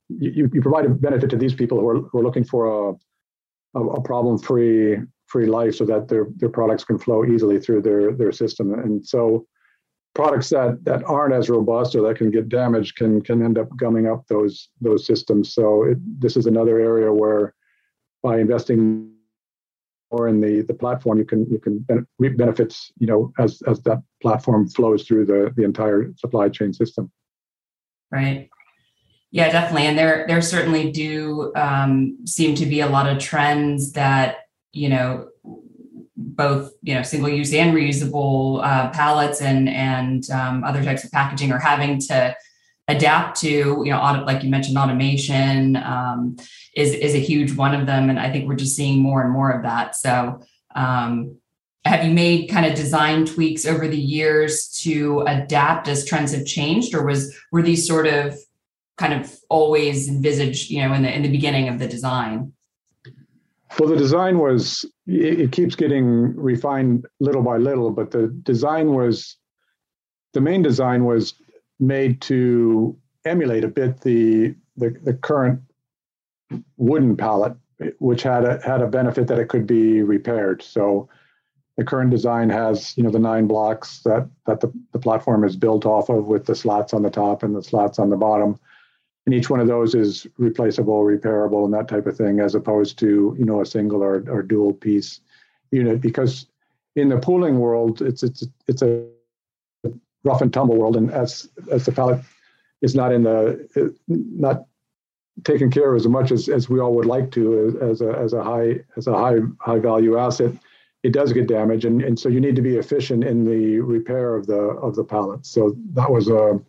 you, 0.10 0.50
you 0.54 0.62
provide 0.62 0.86
a 0.86 0.90
benefit 0.90 1.30
to 1.32 1.38
these 1.38 1.54
people 1.54 1.80
who 1.80 1.88
are, 1.88 2.02
who 2.02 2.20
are 2.20 2.24
looking 2.24 2.44
for 2.44 2.92
a 2.92 2.96
a, 3.76 3.84
a 3.84 4.02
problem 4.02 4.38
free 4.38 4.98
free 5.28 5.46
life 5.46 5.76
so 5.76 5.86
that 5.86 6.08
their 6.08 6.28
their 6.38 6.50
products 6.50 6.84
can 6.84 6.98
flow 6.98 7.26
easily 7.26 7.60
through 7.60 7.82
their 7.82 8.14
their 8.14 8.32
system 8.32 8.74
and 8.74 9.06
so 9.06 9.46
products 10.14 10.50
that 10.50 10.84
that 10.84 11.04
aren't 11.04 11.34
as 11.34 11.50
robust 11.50 11.96
or 11.96 12.02
that 12.02 12.18
can 12.18 12.32
get 12.32 12.48
damaged 12.48 12.96
can 12.96 13.22
can 13.22 13.44
end 13.44 13.58
up 13.58 13.68
gumming 13.76 14.08
up 14.08 14.26
those 14.28 14.70
those 14.82 15.06
systems 15.06 15.54
so 15.54 15.84
it, 15.84 15.98
this 16.20 16.38
is 16.38 16.46
another 16.46 16.80
area 16.80 17.12
where 17.12 17.54
by 18.24 18.40
investing 18.40 19.12
more 20.12 20.28
in 20.28 20.42
the 20.42 20.62
the 20.62 20.74
platform, 20.74 21.18
you 21.18 21.26
can 21.26 21.50
you 21.50 21.60
can 21.60 21.86
reap 22.20 22.38
benefits, 22.38 22.92
you 22.98 23.08
know, 23.08 23.34
as 23.40 23.62
as 23.68 23.82
that 23.82 24.02
platform 24.22 24.68
flows 24.70 25.04
through 25.04 25.26
the 25.26 25.52
the 25.56 25.64
entire 25.64 26.14
supply 26.18 26.50
chain 26.50 26.74
system. 26.74 27.12
Right. 28.12 28.50
Yeah, 29.32 29.52
definitely. 29.52 29.88
And 29.88 29.98
there 29.98 30.26
there 30.28 30.42
certainly 30.42 30.92
do 30.92 31.52
um, 31.56 32.18
seem 32.26 32.56
to 32.56 32.66
be 32.66 32.80
a 32.80 32.88
lot 32.88 33.08
of 33.08 33.20
trends 33.20 33.94
that 33.94 34.48
you 34.72 34.90
know 34.90 35.30
both 36.16 36.72
you 36.82 36.94
know 36.94 37.04
single 37.04 37.30
use 37.30 37.54
and 37.54 37.76
reusable 37.76 38.64
uh, 38.64 38.90
pallets 38.92 39.42
and 39.42 39.68
and 39.68 40.30
um, 40.30 40.64
other 40.64 40.84
types 40.84 41.04
of 41.04 41.12
packaging 41.12 41.52
are 41.52 41.60
having 41.60 42.00
to 42.00 42.36
adapt 42.88 43.40
to 43.40 43.48
you 43.48 43.92
know 43.92 43.98
auto, 43.98 44.24
like 44.26 44.44
you 44.44 44.50
mentioned 44.50 44.78
automation 44.78 45.76
um, 45.78 46.38
is 46.76 46.94
is 46.94 47.16
a 47.16 47.20
huge 47.20 47.56
one 47.56 47.74
of 47.74 47.88
them 47.88 48.10
and 48.10 48.20
i 48.20 48.32
think 48.32 48.48
we're 48.48 48.56
just 48.56 48.76
seeing 48.76 49.02
more 49.02 49.24
and 49.24 49.32
more 49.32 49.52
of 49.52 49.64
that. 49.64 49.96
So 49.96 50.42
um, 50.76 51.38
have 51.86 52.04
you 52.04 52.12
made 52.12 52.50
kind 52.50 52.66
of 52.66 52.76
design 52.76 53.26
tweaks 53.26 53.66
over 53.66 53.88
the 53.88 53.98
years 53.98 54.68
to 54.84 55.22
adapt 55.22 55.88
as 55.88 56.04
trends 56.04 56.34
have 56.34 56.46
changed 56.46 56.94
or 56.94 57.06
was 57.06 57.36
were 57.52 57.62
these 57.62 57.88
sort 57.88 58.08
of 58.08 58.38
kind 58.98 59.14
of 59.14 59.36
always 59.50 60.08
envisaged 60.08 60.70
you 60.70 60.82
know 60.82 60.94
in 60.94 61.04
the 61.04 61.14
in 61.14 61.22
the 61.22 61.32
beginning 61.32 61.70
of 61.70 61.80
the 61.80 61.88
design? 61.88 62.54
Well 63.80 63.90
the 63.90 63.98
design 63.98 64.38
was 64.40 64.86
it, 65.08 65.40
it 65.40 65.52
keeps 65.52 65.76
getting 65.76 66.36
refined 66.36 67.06
little 67.20 67.42
by 67.42 67.58
little 67.58 67.90
but 67.92 68.12
the 68.12 68.28
design 68.44 68.94
was 68.94 69.38
the 70.34 70.42
main 70.42 70.62
design 70.62 71.06
was 71.06 71.34
made 71.80 72.22
to 72.22 72.98
emulate 73.26 73.64
a 73.64 73.70
bit 73.70 74.02
the 74.02 74.56
the, 74.78 74.90
the 75.04 75.14
current 75.14 75.62
wooden 76.78 77.16
pallet, 77.16 77.56
which 78.00 78.24
had 78.24 78.44
a 78.44 78.62
had 78.64 78.82
a 78.82 78.88
benefit 78.88 79.28
that 79.28 79.40
it 79.40 79.50
could 79.50 79.68
be 79.68 80.02
repaired. 80.02 80.62
So 80.62 81.10
the 81.78 81.84
current 81.84 82.12
design 82.12 82.50
has 82.50 82.98
you 82.98 83.04
know 83.04 83.10
the 83.10 83.20
nine 83.20 83.48
blocks 83.48 84.02
that 84.04 84.30
that 84.46 84.62
the, 84.62 84.72
the 84.94 85.00
platform 85.00 85.44
is 85.44 85.56
built 85.56 85.86
off 85.86 86.10
of 86.10 86.28
with 86.28 86.46
the 86.46 86.56
slats 86.56 86.94
on 86.94 87.02
the 87.02 87.10
top 87.10 87.44
and 87.44 87.56
the 87.56 87.64
slats 87.64 88.00
on 88.00 88.10
the 88.10 88.18
bottom 88.18 88.60
and 89.26 89.34
each 89.34 89.50
one 89.50 89.60
of 89.60 89.68
those 89.68 89.96
is 89.96 90.28
replaceable 90.38 91.04
repairable 91.04 91.66
and 91.66 91.74
that 91.74 91.88
type 91.88 92.06
of 92.06 92.16
thing 92.16 92.40
as 92.40 92.56
opposed 92.56 92.98
to 93.00 93.36
you 93.38 93.46
know 93.46 93.62
a 93.62 93.66
single 93.66 94.04
or, 94.04 94.24
or 94.30 94.42
dual 94.42 94.74
piece 94.74 95.20
unit 95.72 96.00
because 96.00 96.48
in 96.96 97.10
the 97.10 97.18
pooling 97.18 97.60
world 97.60 98.02
it's 98.02 98.24
it's 98.24 98.48
it's 98.68 98.82
a 98.82 99.06
rough 100.26 100.42
and 100.42 100.52
tumble 100.52 100.76
world, 100.76 100.98
and 100.98 101.12
as 101.12 101.50
as 101.72 101.86
the 101.86 101.92
pallet 101.92 102.20
is 102.82 102.96
not 102.96 103.14
in 103.14 103.24
the 103.24 103.96
not 104.08 104.66
taken 105.44 105.70
care 105.70 105.92
of 105.92 105.98
as 105.98 106.08
much 106.08 106.32
as, 106.32 106.48
as 106.50 106.70
we 106.70 106.80
all 106.80 106.94
would 106.94 107.06
like 107.06 107.32
to 107.32 107.78
as 107.82 108.02
a 108.02 108.12
as 108.18 108.34
a 108.34 108.44
high 108.44 108.80
as 108.98 109.08
a 109.08 109.14
high 109.14 109.38
high 109.60 109.80
value 109.80 110.18
asset, 110.18 110.52
it 111.04 111.14
does 111.14 111.32
get 111.34 111.48
damaged, 111.48 111.86
and, 111.86 112.02
and 112.02 112.20
so 112.20 112.30
you 112.30 112.42
need 112.42 112.56
to 112.56 112.62
be 112.62 112.78
efficient 112.78 113.24
in 113.24 113.46
the 113.46 113.80
repair 113.80 114.36
of 114.36 114.48
the 114.48 114.56
of 114.56 114.96
the 114.96 115.04
pallet. 115.04 115.46
So 115.46 115.76
that 115.94 116.12
was 116.12 116.28
a 116.30 116.60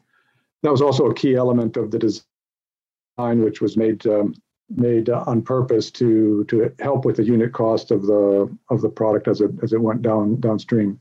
that 0.63 0.71
was 0.71 0.83
also 0.83 1.07
a 1.07 1.15
key 1.15 1.35
element 1.37 1.77
of 1.77 1.91
the 1.91 1.99
design, 1.99 3.43
which 3.43 3.61
was 3.61 3.77
made 3.77 4.07
um, 4.07 4.35
made 4.69 5.09
on 5.09 5.43
purpose 5.43 5.91
to 5.93 6.45
to 6.45 6.73
help 6.81 7.05
with 7.05 7.17
the 7.17 7.25
unit 7.25 7.53
cost 7.53 7.91
of 7.91 8.03
the 8.03 8.55
of 8.69 8.81
the 8.81 8.89
product 8.89 9.29
as 9.29 9.41
it 9.41 9.53
as 9.63 9.73
it 9.73 9.81
went 9.81 10.03
down 10.03 10.41
downstream. 10.41 10.99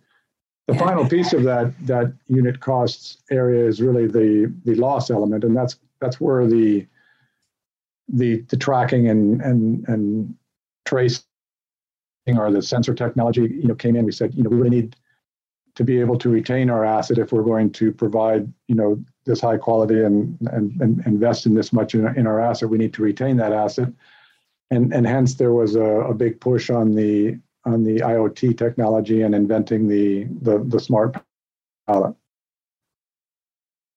The 0.67 0.75
final 0.75 1.07
piece 1.07 1.31
of 1.34 1.43
that 1.43 1.74
that 1.86 2.12
unit 2.27 2.60
costs 2.60 3.17
area 3.29 3.65
is 3.65 3.81
really 3.81 4.07
the 4.07 4.51
the 4.65 4.75
loss 4.75 5.12
element, 5.12 5.43
and 5.43 5.55
that's 5.55 5.77
that's 6.00 6.19
where 6.19 6.48
the 6.48 6.88
the 8.10 8.41
the 8.50 8.57
tracking 8.57 9.07
and 9.07 9.41
and 9.41 9.88
and 9.88 10.36
tracing 10.86 11.24
or 12.27 12.51
the 12.51 12.62
sensor 12.62 12.95
technology 12.95 13.41
you 13.41 13.67
know 13.67 13.75
came 13.75 13.95
in. 13.95 14.05
We 14.05 14.12
said 14.12 14.34
you 14.34 14.43
know 14.43 14.50
we 14.50 14.57
really 14.57 14.69
need 14.69 14.95
to 15.75 15.84
be 15.84 16.00
able 16.00 16.17
to 16.17 16.29
retain 16.29 16.69
our 16.69 16.86
asset 16.86 17.17
if 17.17 17.31
we're 17.31 17.43
going 17.43 17.69
to 17.74 17.91
provide 17.91 18.51
you 18.67 18.75
know 18.75 19.00
this 19.25 19.41
high 19.41 19.57
quality 19.57 20.01
and 20.01 20.36
and, 20.51 20.81
and 20.81 21.05
invest 21.05 21.45
in 21.45 21.53
this 21.53 21.74
much 21.74 21.93
in, 21.93 22.07
in 22.17 22.25
our 22.25 22.41
asset. 22.41 22.69
We 22.69 22.79
need 22.79 22.93
to 22.95 23.03
retain 23.03 23.38
that 23.38 23.53
asset, 23.53 23.89
and 24.72 24.91
and 24.91 25.05
hence 25.05 25.36
there 25.36 25.53
was 25.53 25.75
a, 25.75 25.84
a 25.84 26.13
big 26.15 26.39
push 26.39 26.72
on 26.72 26.95
the 26.95 27.38
on 27.65 27.84
the 27.84 27.98
IoT 27.98 28.57
technology 28.57 29.22
and 29.22 29.34
inventing 29.34 29.88
the 29.88 30.25
the, 30.41 30.63
the 30.65 30.79
smart 30.79 31.17
pallet. 31.88 32.15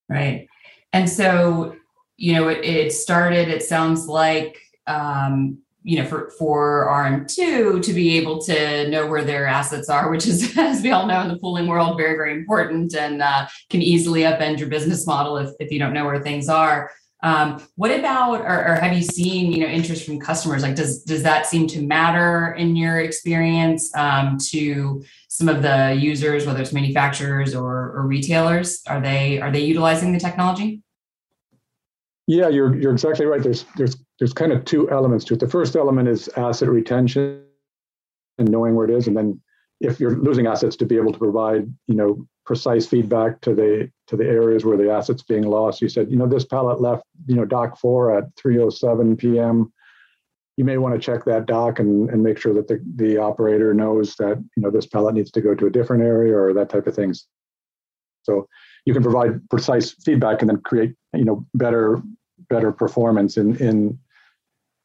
Right, 0.09 0.49
and 0.93 1.09
so 1.09 1.77
you 2.17 2.35
know 2.35 2.49
it, 2.49 2.65
it 2.65 2.93
started. 2.93 3.49
It 3.49 3.63
sounds 3.63 4.07
like 4.07 4.59
um, 4.87 5.59
you 5.83 5.99
know 5.99 6.07
for 6.07 6.31
for 6.39 6.89
RM2 6.91 7.83
to 7.83 7.93
be 7.93 8.17
able 8.17 8.41
to 8.43 8.89
know 8.89 9.07
where 9.07 9.25
their 9.25 9.47
assets 9.47 9.89
are, 9.89 10.11
which 10.11 10.27
is 10.27 10.55
as 10.59 10.83
we 10.83 10.91
all 10.91 11.07
know 11.07 11.21
in 11.21 11.29
the 11.29 11.39
pooling 11.39 11.67
world 11.67 11.97
very 11.97 12.17
very 12.17 12.33
important 12.33 12.95
and 12.95 13.23
uh, 13.23 13.47
can 13.71 13.83
easily 13.83 14.23
upend 14.23 14.59
your 14.59 14.69
business 14.69 15.07
model 15.07 15.37
if 15.37 15.51
if 15.61 15.71
you 15.71 15.79
don't 15.79 15.93
know 15.93 16.07
where 16.07 16.21
things 16.21 16.49
are. 16.49 16.91
Um, 17.23 17.61
what 17.75 17.91
about, 17.91 18.43
or, 18.43 18.69
or, 18.69 18.75
have 18.77 18.97
you 18.97 19.03
seen, 19.03 19.51
you 19.51 19.59
know, 19.59 19.67
interest 19.67 20.07
from 20.07 20.21
customers? 20.21 20.63
Like, 20.63 20.77
does 20.77 21.03
does 21.03 21.25
that 21.25 21.47
seem 21.47 21.67
to 21.69 21.83
matter 21.83 22.55
in 22.55 22.77
your 22.77 23.01
experience 23.01 23.95
um, 23.97 24.39
to 24.51 25.03
some 25.29 25.49
of 25.49 25.63
the 25.63 25.97
users, 25.99 26.47
whether 26.47 26.63
it's 26.63 26.73
manufacturers 26.73 27.57
or, 27.57 27.93
or 27.97 28.07
retailers? 28.07 28.83
Are 28.87 29.01
they 29.01 29.41
are 29.41 29.51
they 29.51 29.65
utilizing 29.65 30.13
the 30.13 30.21
technology? 30.21 30.81
Yeah, 32.29 32.49
you're 32.49 32.77
you're 32.77 32.93
exactly 32.93 33.27
right. 33.27 33.43
There's 33.43 33.65
there's 33.77 33.97
there's 34.21 34.33
kind 34.33 34.53
of 34.53 34.65
two 34.65 34.89
elements 34.91 35.25
to 35.27 35.35
it. 35.35 35.41
The 35.41 35.49
first 35.49 35.75
element 35.75 36.07
is 36.09 36.29
asset 36.37 36.69
retention 36.69 37.43
and 38.39 38.49
knowing 38.49 38.77
where 38.77 38.89
it 38.89 38.95
is, 38.95 39.09
and 39.09 39.17
then 39.17 39.41
if 39.81 40.01
you're 40.01 40.17
losing 40.17 40.47
assets, 40.47 40.77
to 40.77 40.87
be 40.87 40.97
able 40.97 41.13
to 41.13 41.19
provide, 41.19 41.73
you 41.87 41.95
know, 41.95 42.27
precise 42.45 42.87
feedback 42.87 43.41
to 43.43 43.55
the 43.55 43.91
to 44.07 44.17
the 44.17 44.25
areas 44.25 44.65
where 44.65 44.77
the 44.77 44.91
assets 44.91 45.23
being 45.23 45.45
lost. 45.45 45.81
You 45.81 45.89
said, 45.89 46.11
you 46.11 46.17
know, 46.17 46.27
this 46.27 46.45
pallet 46.45 46.81
left, 46.81 47.05
you 47.27 47.37
know, 47.37 47.45
dock 47.45 47.79
four 47.79 48.17
at 48.17 48.35
3:07 48.37 49.19
p.m. 49.19 49.73
You 50.57 50.65
may 50.65 50.79
want 50.79 50.95
to 50.95 51.01
check 51.01 51.25
that 51.27 51.47
dock 51.47 51.79
and, 51.79 52.11
and 52.11 52.23
make 52.23 52.39
sure 52.39 52.53
that 52.55 52.67
the, 52.67 52.83
the 52.97 53.19
operator 53.19 53.73
knows 53.73 54.17
that 54.17 54.43
you 54.57 54.63
know 54.63 54.71
this 54.71 54.87
pallet 54.87 55.15
needs 55.15 55.31
to 55.33 55.41
go 55.41 55.55
to 55.55 55.67
a 55.67 55.71
different 55.71 56.03
area 56.03 56.37
or 56.37 56.53
that 56.55 56.71
type 56.71 56.87
of 56.87 56.97
things. 56.97 57.27
So 58.23 58.49
you 58.85 58.93
can 58.93 59.03
provide 59.03 59.49
precise 59.49 59.93
feedback 59.93 60.41
and 60.41 60.49
then 60.49 60.61
create 60.63 60.95
you 61.15 61.25
know 61.25 61.47
better 61.55 62.03
better 62.51 62.73
performance 62.73 63.37
in 63.37 63.57
in 63.57 63.99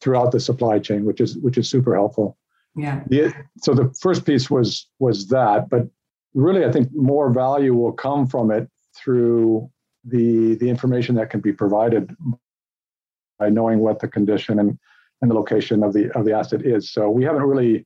throughout 0.01 0.31
the 0.31 0.39
supply 0.39 0.79
chain, 0.79 1.05
which 1.05 1.21
is 1.21 1.37
which 1.37 1.57
is 1.57 1.69
super 1.69 1.95
helpful. 1.95 2.37
Yeah. 2.75 3.03
The, 3.07 3.33
so 3.57 3.73
the 3.73 3.93
first 4.01 4.25
piece 4.25 4.49
was 4.49 4.87
was 4.99 5.27
that, 5.27 5.69
but 5.69 5.87
really, 6.33 6.65
I 6.65 6.71
think 6.71 6.89
more 6.93 7.31
value 7.31 7.73
will 7.73 7.91
come 7.91 8.27
from 8.27 8.51
it 8.51 8.69
through 8.95 9.69
the 10.03 10.55
the 10.55 10.69
information 10.69 11.15
that 11.15 11.29
can 11.29 11.39
be 11.39 11.53
provided 11.53 12.15
by 13.39 13.49
knowing 13.49 13.79
what 13.79 13.99
the 13.99 14.07
condition 14.07 14.59
and, 14.59 14.77
and 15.21 15.31
the 15.31 15.35
location 15.35 15.83
of 15.83 15.93
the 15.93 16.11
of 16.17 16.25
the 16.25 16.33
asset 16.33 16.65
is. 16.65 16.91
So 16.91 17.09
we 17.09 17.23
haven't 17.23 17.43
really 17.43 17.85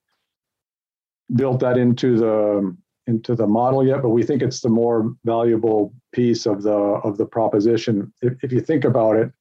built 1.35 1.59
that 1.59 1.77
into 1.77 2.17
the 2.17 2.75
into 3.07 3.35
the 3.35 3.47
model 3.47 3.85
yet, 3.85 4.01
but 4.01 4.09
we 4.09 4.23
think 4.23 4.41
it's 4.41 4.61
the 4.61 4.69
more 4.69 5.15
valuable 5.23 5.93
piece 6.13 6.45
of 6.45 6.63
the 6.63 6.71
of 6.71 7.17
the 7.17 7.25
proposition. 7.25 8.11
If, 8.21 8.43
if 8.43 8.51
you 8.51 8.61
think 8.61 8.83
about 8.83 9.15
it, 9.15 9.31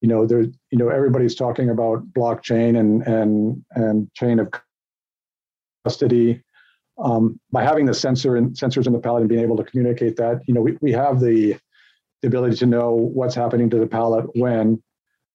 you 0.00 0.08
know, 0.08 0.26
there, 0.26 0.42
you 0.42 0.78
know, 0.78 0.88
everybody's 0.88 1.34
talking 1.34 1.70
about 1.70 2.06
blockchain 2.12 2.78
and 2.78 3.02
and 3.02 3.64
and 3.72 4.12
chain 4.14 4.38
of 4.38 4.50
custody 5.84 6.42
um, 6.98 7.38
by 7.50 7.62
having 7.62 7.86
the 7.86 7.94
sensor 7.94 8.36
and 8.36 8.54
sensors 8.54 8.86
in 8.86 8.92
the 8.92 8.98
pallet 8.98 9.22
and 9.22 9.28
being 9.28 9.42
able 9.42 9.56
to 9.56 9.64
communicate 9.64 10.16
that, 10.16 10.40
you 10.46 10.54
know, 10.54 10.60
we, 10.60 10.78
we 10.80 10.92
have 10.92 11.20
the, 11.20 11.56
the 12.22 12.28
ability 12.28 12.56
to 12.56 12.66
know 12.66 12.92
what's 12.92 13.34
happening 13.34 13.68
to 13.70 13.78
the 13.78 13.86
pallet 13.86 14.26
when, 14.34 14.82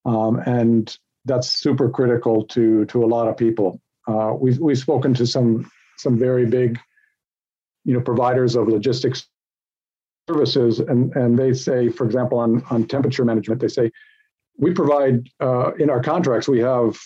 um, 0.05 0.41
and 0.45 0.97
that's 1.25 1.51
super 1.51 1.89
critical 1.89 2.45
to 2.45 2.85
to 2.85 3.03
a 3.03 3.05
lot 3.07 3.27
of 3.27 3.37
people. 3.37 3.81
Uh, 4.07 4.33
we've 4.39 4.57
we've 4.59 4.77
spoken 4.77 5.13
to 5.13 5.27
some 5.27 5.69
some 5.97 6.17
very 6.17 6.45
big, 6.45 6.79
you 7.83 7.93
know, 7.93 8.01
providers 8.01 8.55
of 8.55 8.67
logistics 8.67 9.27
services, 10.29 10.79
and 10.79 11.13
and 11.15 11.37
they 11.37 11.53
say, 11.53 11.89
for 11.89 12.05
example, 12.05 12.39
on 12.39 12.63
on 12.69 12.87
temperature 12.87 13.25
management, 13.25 13.59
they 13.59 13.67
say 13.67 13.91
we 14.57 14.71
provide 14.71 15.27
uh, 15.41 15.73
in 15.73 15.89
our 15.89 16.01
contracts 16.01 16.47
we 16.47 16.59
have 16.59 16.97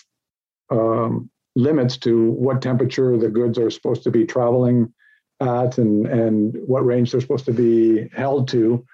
um, 0.70 1.28
limits 1.56 1.96
to 1.98 2.30
what 2.32 2.62
temperature 2.62 3.16
the 3.16 3.28
goods 3.28 3.58
are 3.58 3.70
supposed 3.70 4.02
to 4.02 4.10
be 4.10 4.24
traveling 4.24 4.92
at 5.40 5.78
and, 5.78 6.06
and 6.06 6.56
what 6.66 6.84
range 6.84 7.12
they're 7.12 7.20
supposed 7.20 7.44
to 7.44 7.52
be 7.52 8.08
held 8.14 8.48
to 8.48 8.84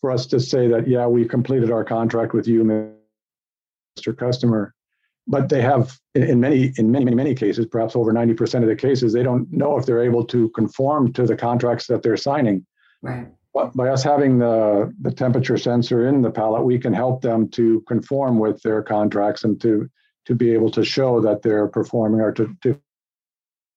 for 0.00 0.10
us 0.10 0.26
to 0.26 0.40
say 0.40 0.66
that, 0.68 0.88
yeah, 0.88 1.06
we 1.06 1.26
completed 1.26 1.70
our 1.70 1.84
contract 1.84 2.32
with 2.32 2.48
you, 2.48 2.64
Mr. 3.98 4.16
Customer. 4.16 4.74
But 5.26 5.48
they 5.48 5.60
have, 5.60 5.96
in 6.14 6.40
many, 6.40 6.72
in 6.78 6.90
many, 6.90 7.04
many, 7.04 7.16
many 7.16 7.34
cases, 7.34 7.66
perhaps 7.66 7.94
over 7.94 8.12
90% 8.12 8.62
of 8.62 8.68
the 8.68 8.74
cases, 8.74 9.12
they 9.12 9.22
don't 9.22 9.50
know 9.52 9.78
if 9.78 9.86
they're 9.86 10.02
able 10.02 10.24
to 10.26 10.48
conform 10.50 11.12
to 11.12 11.26
the 11.26 11.36
contracts 11.36 11.86
that 11.88 12.02
they're 12.02 12.16
signing. 12.16 12.66
Right. 13.02 13.28
But 13.52 13.74
by 13.74 13.88
us 13.88 14.02
having 14.02 14.38
the, 14.38 14.92
the 15.02 15.12
temperature 15.12 15.58
sensor 15.58 16.08
in 16.08 16.22
the 16.22 16.30
pallet, 16.30 16.64
we 16.64 16.78
can 16.78 16.92
help 16.92 17.20
them 17.20 17.48
to 17.50 17.82
conform 17.86 18.38
with 18.38 18.62
their 18.62 18.82
contracts 18.82 19.44
and 19.44 19.60
to 19.60 19.88
to 20.30 20.36
be 20.36 20.52
able 20.52 20.70
to 20.70 20.84
show 20.84 21.20
that 21.20 21.42
they're 21.42 21.66
performing 21.66 22.20
or 22.20 22.30
to, 22.30 22.56
to 22.62 22.80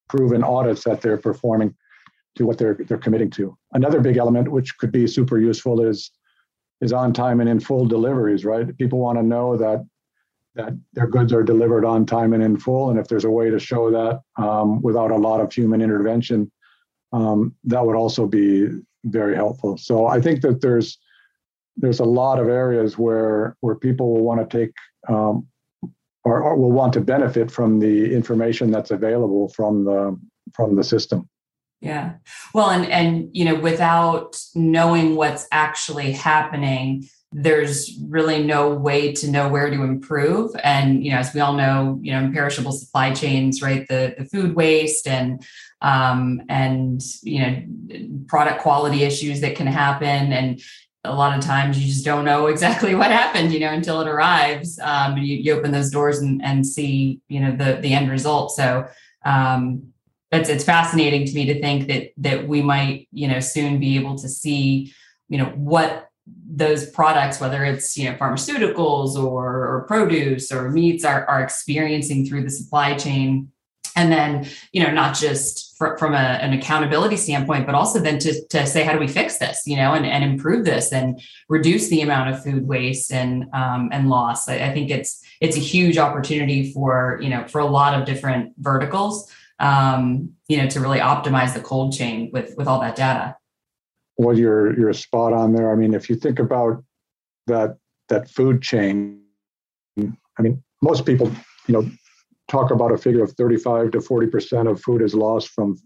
proven 0.07 0.43
audits 0.43 0.83
that 0.83 1.01
they're 1.01 1.17
performing 1.17 1.73
to 2.35 2.45
what 2.45 2.59
they're 2.59 2.77
they're 2.87 2.99
committing 2.99 3.31
to. 3.31 3.57
Another 3.71 3.99
big 3.99 4.17
element, 4.17 4.51
which 4.51 4.77
could 4.77 4.91
be 4.91 5.07
super 5.07 5.39
useful, 5.39 5.81
is 5.81 6.11
is 6.79 6.93
on 6.93 7.11
time 7.11 7.41
and 7.41 7.49
in 7.49 7.59
full 7.59 7.87
deliveries. 7.87 8.45
Right? 8.45 8.77
People 8.77 8.99
want 8.99 9.17
to 9.17 9.23
know 9.23 9.57
that 9.57 9.83
that 10.53 10.73
their 10.93 11.07
goods 11.07 11.33
are 11.33 11.41
delivered 11.41 11.85
on 11.85 12.05
time 12.05 12.33
and 12.33 12.43
in 12.43 12.59
full, 12.59 12.91
and 12.91 12.99
if 12.99 13.07
there's 13.07 13.25
a 13.25 13.31
way 13.31 13.49
to 13.49 13.57
show 13.57 13.89
that 13.89 14.21
um, 14.37 14.79
without 14.83 15.09
a 15.09 15.17
lot 15.17 15.41
of 15.41 15.51
human 15.51 15.81
intervention, 15.81 16.51
um, 17.13 17.55
that 17.63 17.83
would 17.83 17.95
also 17.95 18.27
be 18.27 18.67
very 19.05 19.35
helpful. 19.35 19.75
So 19.77 20.05
I 20.05 20.21
think 20.21 20.41
that 20.41 20.61
there's 20.61 20.99
there's 21.77 21.99
a 21.99 22.05
lot 22.21 22.37
of 22.37 22.47
areas 22.47 22.95
where 22.95 23.57
where 23.61 23.73
people 23.73 24.13
will 24.13 24.23
want 24.23 24.47
to 24.47 24.57
take 24.57 24.75
um, 25.09 25.47
or, 26.23 26.41
or 26.41 26.55
will 26.55 26.71
want 26.71 26.93
to 26.93 27.01
benefit 27.01 27.51
from 27.51 27.79
the 27.79 28.13
information 28.13 28.71
that's 28.71 28.91
available 28.91 29.49
from 29.49 29.85
the 29.85 30.19
from 30.53 30.75
the 30.75 30.83
system. 30.83 31.27
Yeah. 31.81 32.13
Well, 32.53 32.69
and 32.69 32.85
and 32.89 33.29
you 33.33 33.45
know, 33.45 33.55
without 33.55 34.39
knowing 34.55 35.15
what's 35.15 35.47
actually 35.51 36.13
happening, 36.13 37.09
there's 37.33 37.99
really 38.07 38.41
no 38.41 38.69
way 38.69 39.11
to 39.13 39.29
know 39.29 39.49
where 39.49 39.69
to 39.69 39.83
improve. 39.83 40.51
And 40.63 41.03
you 41.03 41.11
know, 41.11 41.17
as 41.17 41.33
we 41.33 41.41
all 41.41 41.53
know, 41.53 41.99
you 42.01 42.13
know, 42.13 42.19
imperishable 42.19 42.71
supply 42.71 43.13
chains, 43.13 43.61
right? 43.61 43.85
The 43.89 44.15
the 44.17 44.25
food 44.25 44.55
waste 44.55 45.07
and 45.07 45.45
um, 45.81 46.41
and 46.47 47.01
you 47.21 47.41
know, 47.41 48.25
product 48.27 48.61
quality 48.61 49.03
issues 49.03 49.41
that 49.41 49.55
can 49.55 49.67
happen, 49.67 50.31
and 50.31 50.61
a 51.03 51.13
lot 51.13 51.37
of 51.37 51.43
times 51.43 51.79
you 51.79 51.87
just 51.87 52.05
don't 52.05 52.25
know 52.25 52.47
exactly 52.53 52.95
what 52.95 53.11
happened, 53.11 53.51
you 53.51 53.59
know, 53.59 53.71
until 53.71 54.01
it 54.01 54.07
arrives. 54.07 54.79
Um, 54.79 55.17
you, 55.17 55.35
you 55.37 55.53
open 55.53 55.71
those 55.71 55.91
doors 55.91 56.19
and, 56.19 56.43
and 56.43 56.65
see, 56.65 57.21
you 57.27 57.39
know, 57.39 57.55
the 57.55 57.79
the 57.81 57.93
end 57.93 58.09
result. 58.09 58.51
So 58.51 58.87
um, 59.25 59.93
it's 60.33 60.49
it's 60.49 60.63
fascinating 60.63 61.25
to 61.25 61.33
me 61.33 61.45
to 61.45 61.61
think 61.61 61.87
that 61.87 62.11
that 62.17 62.47
we 62.47 62.61
might 62.61 63.07
you 63.11 63.27
know 63.27 63.39
soon 63.39 63.79
be 63.79 63.95
able 63.95 64.17
to 64.17 64.27
see 64.27 64.93
you 65.29 65.37
know 65.37 65.51
what 65.55 66.09
those 66.25 66.89
products 66.89 67.39
whether 67.39 67.63
it's 67.63 67.97
you 67.97 68.09
know 68.09 68.15
pharmaceuticals 68.17 69.15
or, 69.15 69.67
or 69.67 69.85
produce 69.87 70.51
or 70.51 70.71
meats 70.71 71.03
are, 71.03 71.25
are 71.25 71.43
experiencing 71.43 72.25
through 72.25 72.43
the 72.43 72.49
supply 72.49 72.95
chain 72.95 73.51
and 73.95 74.11
then 74.11 74.47
you 74.71 74.81
know 74.83 74.91
not 74.91 75.15
just 75.15 75.72
from 75.97 76.13
a, 76.13 76.17
an 76.17 76.53
accountability 76.53 77.17
standpoint 77.17 77.65
but 77.65 77.75
also 77.75 77.99
then 77.99 78.19
to, 78.19 78.33
to 78.47 78.65
say 78.65 78.83
how 78.83 78.93
do 78.93 78.99
we 78.99 79.07
fix 79.07 79.37
this 79.37 79.63
you 79.65 79.75
know 79.75 79.93
and, 79.93 80.05
and 80.05 80.23
improve 80.23 80.65
this 80.65 80.91
and 80.91 81.21
reduce 81.49 81.89
the 81.89 82.01
amount 82.01 82.29
of 82.29 82.43
food 82.43 82.67
waste 82.67 83.11
and 83.11 83.45
um, 83.53 83.89
and 83.91 84.09
loss 84.09 84.47
I, 84.49 84.55
I 84.55 84.73
think 84.73 84.89
it's 84.89 85.23
it's 85.41 85.57
a 85.57 85.61
huge 85.61 85.97
opportunity 85.97 86.71
for 86.73 87.19
you 87.21 87.29
know 87.29 87.47
for 87.47 87.59
a 87.59 87.65
lot 87.65 87.99
of 87.99 88.05
different 88.05 88.53
verticals 88.57 89.31
um, 89.59 90.33
you 90.47 90.57
know, 90.57 90.67
to 90.67 90.79
really 90.79 90.99
optimize 90.99 91.53
the 91.53 91.61
cold 91.61 91.93
chain 91.93 92.29
with 92.33 92.53
with 92.57 92.67
all 92.67 92.81
that 92.81 92.95
data. 92.95 93.35
Well, 94.17 94.37
you're 94.37 94.77
you're 94.77 94.93
spot 94.93 95.33
on 95.33 95.53
there. 95.53 95.71
I 95.71 95.75
mean, 95.75 95.93
if 95.93 96.09
you 96.09 96.15
think 96.15 96.39
about 96.39 96.83
that 97.47 97.77
that 98.09 98.29
food 98.29 98.61
chain, 98.61 99.21
I 99.97 100.41
mean, 100.41 100.63
most 100.81 101.05
people, 101.05 101.31
you 101.67 101.73
know, 101.73 101.89
talk 102.53 102.69
about 102.69 102.91
a 102.91 102.97
figure 102.97 103.23
of 103.23 103.31
35 103.31 103.91
to 103.91 104.01
40 104.01 104.27
percent 104.27 104.67
of 104.67 104.81
food 104.81 105.01
is 105.01 105.15
lost 105.15 105.49
from 105.49 105.77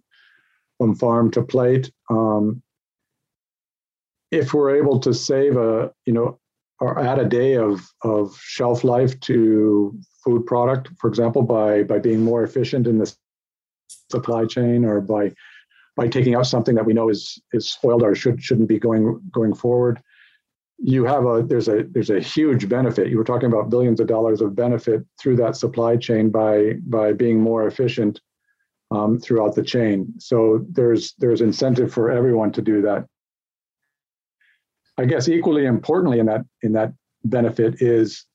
from 0.78 0.96
farm 0.96 1.32
to 1.32 1.42
plate. 1.42 1.92
Um, 2.10 2.62
if 4.32 4.54
we're 4.54 4.76
able 4.76 5.00
to 5.00 5.14
save 5.14 5.56
a, 5.56 5.92
you 6.06 6.14
know, 6.14 6.40
or 6.80 7.00
add 7.00 7.20
a 7.20 7.26
day 7.26 7.56
of 7.56 7.82
of 8.04 8.38
shelf 8.40 8.84
life 8.84 9.20
to 9.22 9.98
food 10.24 10.46
product, 10.46 10.90
for 11.00 11.08
example, 11.08 11.42
by 11.42 11.84
by 11.84 12.00
being 12.00 12.22
more 12.22 12.44
efficient 12.44 12.86
in 12.86 12.98
the 13.00 13.16
supply 14.12 14.46
chain 14.46 14.84
or 14.84 15.00
by 15.00 15.34
by 15.96 16.08
taking 16.08 16.36
out 16.36 16.46
something 16.46 16.76
that 16.76 16.86
we 16.86 16.94
know 16.94 17.10
is 17.10 17.42
is 17.54 17.70
spoiled 17.70 18.04
or 18.04 18.14
should 18.14 18.44
shouldn't 18.44 18.68
be 18.68 18.80
going 18.80 19.22
going 19.32 19.56
forward 19.56 20.02
you 20.80 21.06
have 21.06 21.26
a 21.26 21.44
there's 21.44 21.68
a 21.68 21.84
there's 21.92 22.10
a 22.10 22.20
huge 22.20 22.70
benefit. 22.70 23.10
You 23.10 23.18
were 23.18 23.24
talking 23.24 23.52
about 23.52 23.70
billions 23.70 24.00
of 24.00 24.08
dollars 24.08 24.42
of 24.42 24.56
benefit 24.56 25.04
through 25.20 25.38
that 25.38 25.56
supply 25.56 25.98
chain 25.98 26.30
by 26.30 26.74
by 26.86 27.14
being 27.14 27.42
more 27.42 27.68
efficient 27.68 28.22
um, 28.92 29.20
throughout 29.20 29.56
the 29.56 29.64
chain. 29.64 30.14
So 30.20 30.66
there's 30.70 31.14
there's 31.18 31.42
incentive 31.42 31.92
for 31.92 32.12
everyone 32.12 32.52
to 32.54 32.62
do 32.62 32.82
that. 32.84 33.08
I 35.00 35.06
guess 35.06 35.28
equally 35.28 35.66
importantly 35.66 36.20
in 36.20 36.28
that 36.28 36.42
in 36.62 36.74
that 36.74 36.94
benefit 37.24 37.82
is 37.82 38.26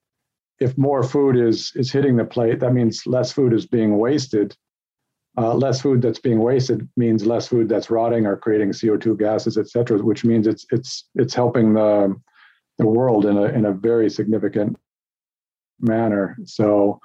if 0.58 0.76
more 0.76 1.02
food 1.04 1.36
is 1.36 1.72
is 1.76 1.92
hitting 1.92 2.16
the 2.16 2.24
plate 2.24 2.60
that 2.60 2.72
means 2.72 3.06
less 3.06 3.32
food 3.32 3.52
is 3.52 3.66
being 3.66 3.98
wasted. 3.98 4.56
Uh, 5.38 5.54
less 5.54 5.80
food 5.80 6.02
that's 6.02 6.18
being 6.18 6.40
wasted 6.40 6.86
means 6.98 7.24
less 7.24 7.48
food 7.48 7.66
that's 7.66 7.90
rotting 7.90 8.26
or 8.26 8.36
creating 8.36 8.68
CO2 8.68 9.18
gases, 9.18 9.56
et 9.56 9.66
cetera, 9.66 9.96
which 9.96 10.26
means 10.26 10.46
it's 10.46 10.66
it's 10.70 11.08
it's 11.14 11.32
helping 11.32 11.72
the 11.72 12.14
the 12.78 12.86
world 12.86 13.26
in 13.26 13.36
a 13.36 13.44
in 13.44 13.66
a 13.66 13.72
very 13.72 14.10
significant 14.10 14.76
manner. 15.80 16.36
So 16.44 17.00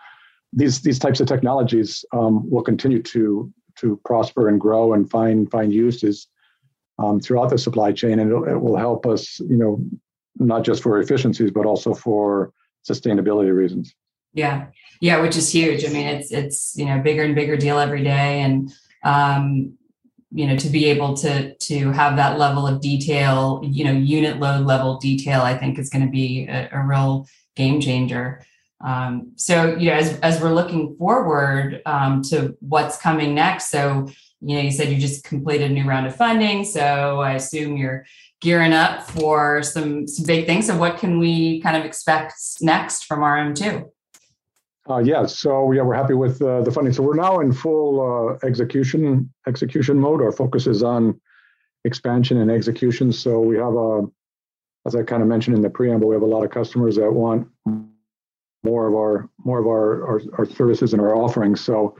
these 0.53 0.81
these 0.81 0.99
types 0.99 1.19
of 1.19 1.27
technologies 1.27 2.05
um, 2.13 2.49
will 2.49 2.63
continue 2.63 3.01
to 3.03 3.51
to 3.79 3.99
prosper 4.05 4.47
and 4.47 4.59
grow 4.59 4.93
and 4.93 5.09
find 5.09 5.49
find 5.51 5.73
uses 5.73 6.27
um, 6.99 7.19
throughout 7.19 7.49
the 7.49 7.57
supply 7.57 7.91
chain, 7.91 8.19
and 8.19 8.31
it 8.31 8.59
will 8.59 8.77
help 8.77 9.05
us, 9.05 9.39
you 9.41 9.57
know, 9.57 9.83
not 10.37 10.63
just 10.63 10.81
for 10.81 10.99
efficiencies 10.99 11.51
but 11.51 11.65
also 11.65 11.93
for 11.93 12.51
sustainability 12.89 13.53
reasons. 13.53 13.93
Yeah. 14.33 14.67
Yeah, 15.01 15.21
which 15.21 15.35
is 15.35 15.51
huge. 15.51 15.85
I 15.85 15.89
mean, 15.89 16.07
it's 16.07 16.31
it's 16.31 16.75
you 16.75 16.85
know 16.85 16.99
bigger 16.99 17.23
and 17.23 17.35
bigger 17.35 17.57
deal 17.57 17.77
every 17.77 18.03
day, 18.03 18.41
and 18.41 18.71
um, 19.03 19.77
you 20.31 20.45
know 20.45 20.57
to 20.57 20.69
be 20.69 20.85
able 20.85 21.15
to 21.15 21.55
to 21.55 21.91
have 21.91 22.17
that 22.17 22.37
level 22.37 22.67
of 22.67 22.81
detail, 22.81 23.61
you 23.63 23.83
know, 23.83 23.91
unit 23.91 24.39
load 24.39 24.65
level 24.65 24.97
detail, 24.97 25.41
I 25.41 25.57
think 25.57 25.79
is 25.79 25.89
going 25.89 26.05
to 26.05 26.11
be 26.11 26.47
a, 26.47 26.69
a, 26.71 26.85
real 26.85 27.27
game 27.55 27.79
changer. 27.79 28.45
Um, 28.83 29.31
so 29.35 29.75
you 29.77 29.89
know, 29.89 29.95
as 29.95 30.19
as 30.19 30.41
we're 30.41 30.53
looking 30.53 30.95
forward 30.97 31.81
um, 31.85 32.21
to 32.23 32.57
what's 32.59 32.97
coming 32.97 33.33
next, 33.35 33.69
so 33.69 34.09
you 34.41 34.55
know, 34.55 34.61
you 34.61 34.71
said 34.71 34.89
you 34.89 34.99
just 34.99 35.23
completed 35.23 35.71
a 35.71 35.73
new 35.73 35.85
round 35.85 36.07
of 36.07 36.15
funding, 36.15 36.65
so 36.65 37.21
I 37.21 37.33
assume 37.33 37.77
you're 37.77 38.05
gearing 38.41 38.73
up 38.73 39.09
for 39.09 39.63
some 39.63 40.07
some 40.07 40.25
big 40.25 40.45
things. 40.45 40.67
So 40.67 40.77
what 40.77 40.97
can 40.97 41.19
we 41.19 41.61
kind 41.61 41.77
of 41.77 41.85
expect 41.85 42.33
next 42.61 43.05
from 43.05 43.19
RM2? 43.19 43.89
Uh, 44.89 44.99
yeah, 44.99 45.25
so 45.25 45.71
yeah, 45.73 45.81
we're 45.81 45.95
happy 45.95 46.13
with 46.13 46.41
uh, 46.41 46.61
the 46.61 46.71
funding. 46.71 46.93
So 46.93 47.03
we're 47.03 47.15
now 47.15 47.39
in 47.39 47.51
full 47.51 48.39
uh, 48.41 48.47
execution 48.47 49.31
execution 49.45 49.99
mode. 49.99 50.21
Our 50.21 50.31
focus 50.31 50.65
is 50.65 50.81
on 50.81 51.19
expansion 51.83 52.37
and 52.37 52.49
execution. 52.49 53.11
So 53.11 53.39
we 53.39 53.57
have 53.57 53.75
a, 53.75 54.03
as 54.85 54.95
I 54.95 55.03
kind 55.03 55.21
of 55.21 55.27
mentioned 55.27 55.57
in 55.57 55.61
the 55.61 55.69
preamble, 55.69 56.07
we 56.07 56.15
have 56.15 56.21
a 56.21 56.27
lot 56.27 56.43
of 56.43 56.51
customers 56.51 56.95
that 56.95 57.11
want 57.11 57.47
more 58.63 58.87
of 58.87 58.93
our 58.95 59.29
more 59.43 59.59
of 59.59 59.67
our 59.67 60.07
our, 60.07 60.21
our 60.37 60.45
services 60.45 60.93
and 60.93 61.01
our 61.01 61.15
offerings. 61.15 61.59
So 61.59 61.97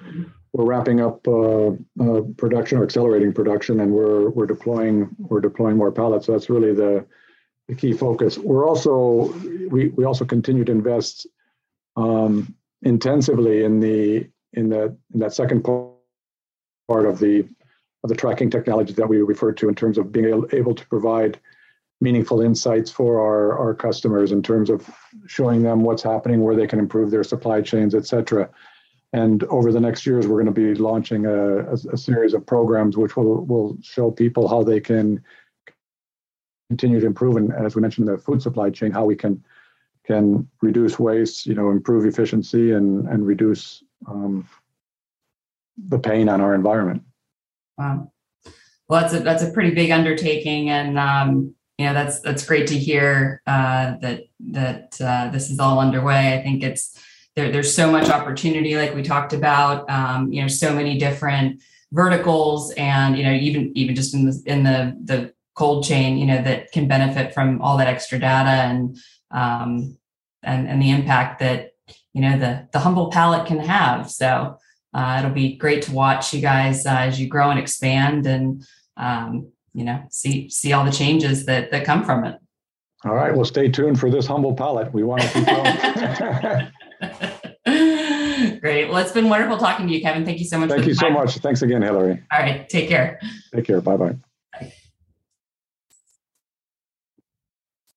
we're 0.54 0.66
wrapping 0.66 1.02
up 1.02 1.28
uh, 1.28 1.72
uh, 2.00 2.22
production 2.38 2.78
or 2.78 2.84
accelerating 2.84 3.34
production, 3.34 3.82
and 3.82 3.92
we're 3.92 4.30
we're 4.30 4.48
deploying 4.48 5.10
we're 5.18 5.42
deploying 5.42 5.76
more 5.76 5.92
pallets. 5.92 6.28
So 6.28 6.32
that's 6.32 6.50
really 6.50 6.74
the 6.74 7.06
the 7.68 7.76
key 7.76 7.92
focus. 7.92 8.38
We're 8.38 8.66
also 8.66 9.34
we 9.70 9.90
we 9.90 10.06
also 10.06 10.24
continue 10.24 10.64
to 10.64 10.72
invest 10.72 11.28
um, 11.98 12.56
intensively 12.84 13.64
in 13.64 13.80
the 13.80 14.30
in 14.54 14.70
the 14.70 14.96
in 15.14 15.20
that 15.20 15.34
second 15.34 15.64
part 15.64 17.06
of 17.06 17.20
the 17.20 17.48
of 18.04 18.10
the 18.10 18.16
tracking 18.16 18.50
technology 18.50 18.94
that 18.94 19.10
we 19.10 19.22
referred 19.22 19.58
to 19.58 19.68
in 19.68 19.76
terms 19.76 19.98
of 19.98 20.12
being 20.12 20.28
able, 20.28 20.48
able 20.54 20.76
to 20.76 20.88
provide 20.88 21.40
meaningful 22.00 22.42
insights 22.42 22.92
for 22.92 23.20
our, 23.20 23.58
our 23.58 23.74
customers 23.74 24.32
in 24.32 24.44
terms 24.44 24.70
of 24.70 24.88
showing 25.26 25.64
them 25.64 25.82
what's 25.82 26.04
happening, 26.04 26.42
where 26.42 26.56
they 26.56 26.68
can 26.68 26.78
improve 26.78 27.10
their 27.10 27.24
supply 27.24 27.60
chains, 27.60 27.96
et 27.96 28.06
cetera. 28.06 28.48
And 29.14 29.44
over 29.46 29.72
the 29.72 29.80
next 29.80 30.06
years, 30.06 30.28
we're 30.28 30.44
going 30.44 30.54
to 30.54 30.62
be 30.62 30.76
launching 30.76 31.26
a, 31.26 31.60
a, 31.60 31.74
a 31.94 31.98
series 31.98 32.36
of 32.36 32.46
programs 32.46 32.98
which 32.98 33.18
will, 33.18 33.44
will 33.46 33.78
show 33.82 34.12
people 34.12 34.48
how 34.48 34.62
they 34.62 34.80
can 34.80 35.24
continue 36.70 37.00
to 37.00 37.08
improve. 37.08 37.36
And 37.38 37.52
as 37.54 37.76
we 37.76 37.82
mentioned, 37.82 38.08
the 38.08 38.18
food 38.20 38.44
supply 38.44 38.70
chain, 38.70 38.92
how 38.92 39.06
we 39.06 39.16
can 39.16 39.44
can 40.08 40.48
reduce 40.62 40.98
waste, 40.98 41.46
you 41.46 41.54
know, 41.54 41.70
improve 41.70 42.06
efficiency 42.06 42.72
and 42.72 43.08
and 43.08 43.28
reduce 43.28 43.84
um, 44.08 44.48
the 45.78 46.00
pain 46.00 46.30
on 46.30 46.42
our 46.42 46.56
environment. 46.56 47.04
Wow. 47.78 48.12
Well, 48.88 49.02
that's 49.02 49.14
a 49.14 49.20
that's 49.20 49.44
a 49.44 49.52
pretty 49.52 49.72
big 49.72 49.92
undertaking, 49.92 50.70
and 50.70 50.98
um, 50.98 51.54
you 51.78 51.86
know 51.86 51.94
that's 51.94 52.22
that's 52.22 52.46
great 52.46 52.68
to 52.68 52.78
hear 52.78 53.42
uh, 53.46 53.96
that 54.02 54.24
that 54.52 54.98
uh, 55.02 55.30
this 55.30 55.50
is 55.50 55.60
all 55.60 55.80
underway. 55.80 56.34
I 56.34 56.42
think 56.42 56.64
it's 56.64 56.98
there. 57.36 57.52
There's 57.52 57.74
so 57.74 57.92
much 57.92 58.10
opportunity, 58.10 58.78
like 58.78 58.96
we 58.96 59.04
talked 59.04 59.34
about. 59.34 59.90
Um, 59.90 60.32
you 60.32 60.42
know, 60.42 60.48
so 60.48 60.74
many 60.74 60.98
different 60.98 61.62
verticals, 61.92 62.72
and 62.78 63.18
you 63.18 63.24
know, 63.24 63.34
even 63.34 63.78
even 63.78 63.94
just 63.94 64.14
in 64.14 64.26
the 64.26 64.42
in 64.46 64.64
the 64.64 64.98
the 65.04 65.34
cold 65.54 65.84
chain, 65.84 66.18
you 66.18 66.26
know, 66.26 66.42
that 66.42 66.72
can 66.72 66.88
benefit 66.88 67.34
from 67.34 67.62
all 67.62 67.78
that 67.78 67.88
extra 67.88 68.20
data 68.20 68.50
and 68.50 68.98
um, 69.32 69.98
and 70.44 70.68
and 70.68 70.82
the 70.82 70.92
impact 70.92 71.40
that 71.40 71.72
you 72.14 72.22
know 72.22 72.38
the 72.38 72.68
the 72.72 72.80
humble 72.80 73.10
pallet 73.12 73.48
can 73.48 73.60
have. 73.60 74.10
So 74.10 74.58
uh, 74.94 75.18
it'll 75.20 75.32
be 75.32 75.56
great 75.58 75.84
to 75.84 75.92
watch 75.92 76.34
you 76.34 76.42
guys 76.42 76.86
uh, 76.86 76.98
as 77.00 77.20
you 77.20 77.28
grow 77.28 77.50
and 77.50 77.60
expand 77.60 78.26
and 78.26 78.66
um, 78.96 79.52
you 79.74 79.84
know 79.84 80.04
see 80.10 80.50
see 80.50 80.74
all 80.74 80.86
the 80.86 80.92
changes 80.92 81.46
that 81.46 81.72
that 81.72 81.86
come 81.86 82.04
from 82.04 82.26
it. 82.26 82.38
All 83.06 83.14
right. 83.14 83.34
Well, 83.34 83.46
stay 83.46 83.70
tuned 83.70 84.00
for 84.00 84.10
this 84.10 84.26
humble 84.26 84.56
pallet. 84.56 84.92
We 84.92 85.04
want 85.04 85.22
to 85.22 85.30
keep 85.30 85.46
going. 85.46 86.72
Great. 88.60 88.90
Well, 88.90 88.98
it's 88.98 89.12
been 89.12 89.30
wonderful 89.30 89.58
talking 89.58 89.88
to 89.88 89.94
you, 89.94 90.02
Kevin. 90.02 90.26
Thank 90.26 90.40
you 90.40 90.46
so 90.46 90.58
much. 90.58 90.70
Thank 90.70 90.88
you 90.88 90.96
so 90.96 91.10
much. 91.10 91.38
Thanks 91.38 91.62
again, 91.62 91.84
Hillary. 91.84 92.24
All 92.32 92.40
right. 92.40 92.68
Take 92.68 92.90
care. 92.90 93.20
Take 93.54 93.66
care. 93.66 93.82
Bye 93.82 93.98
bye. 93.98 94.18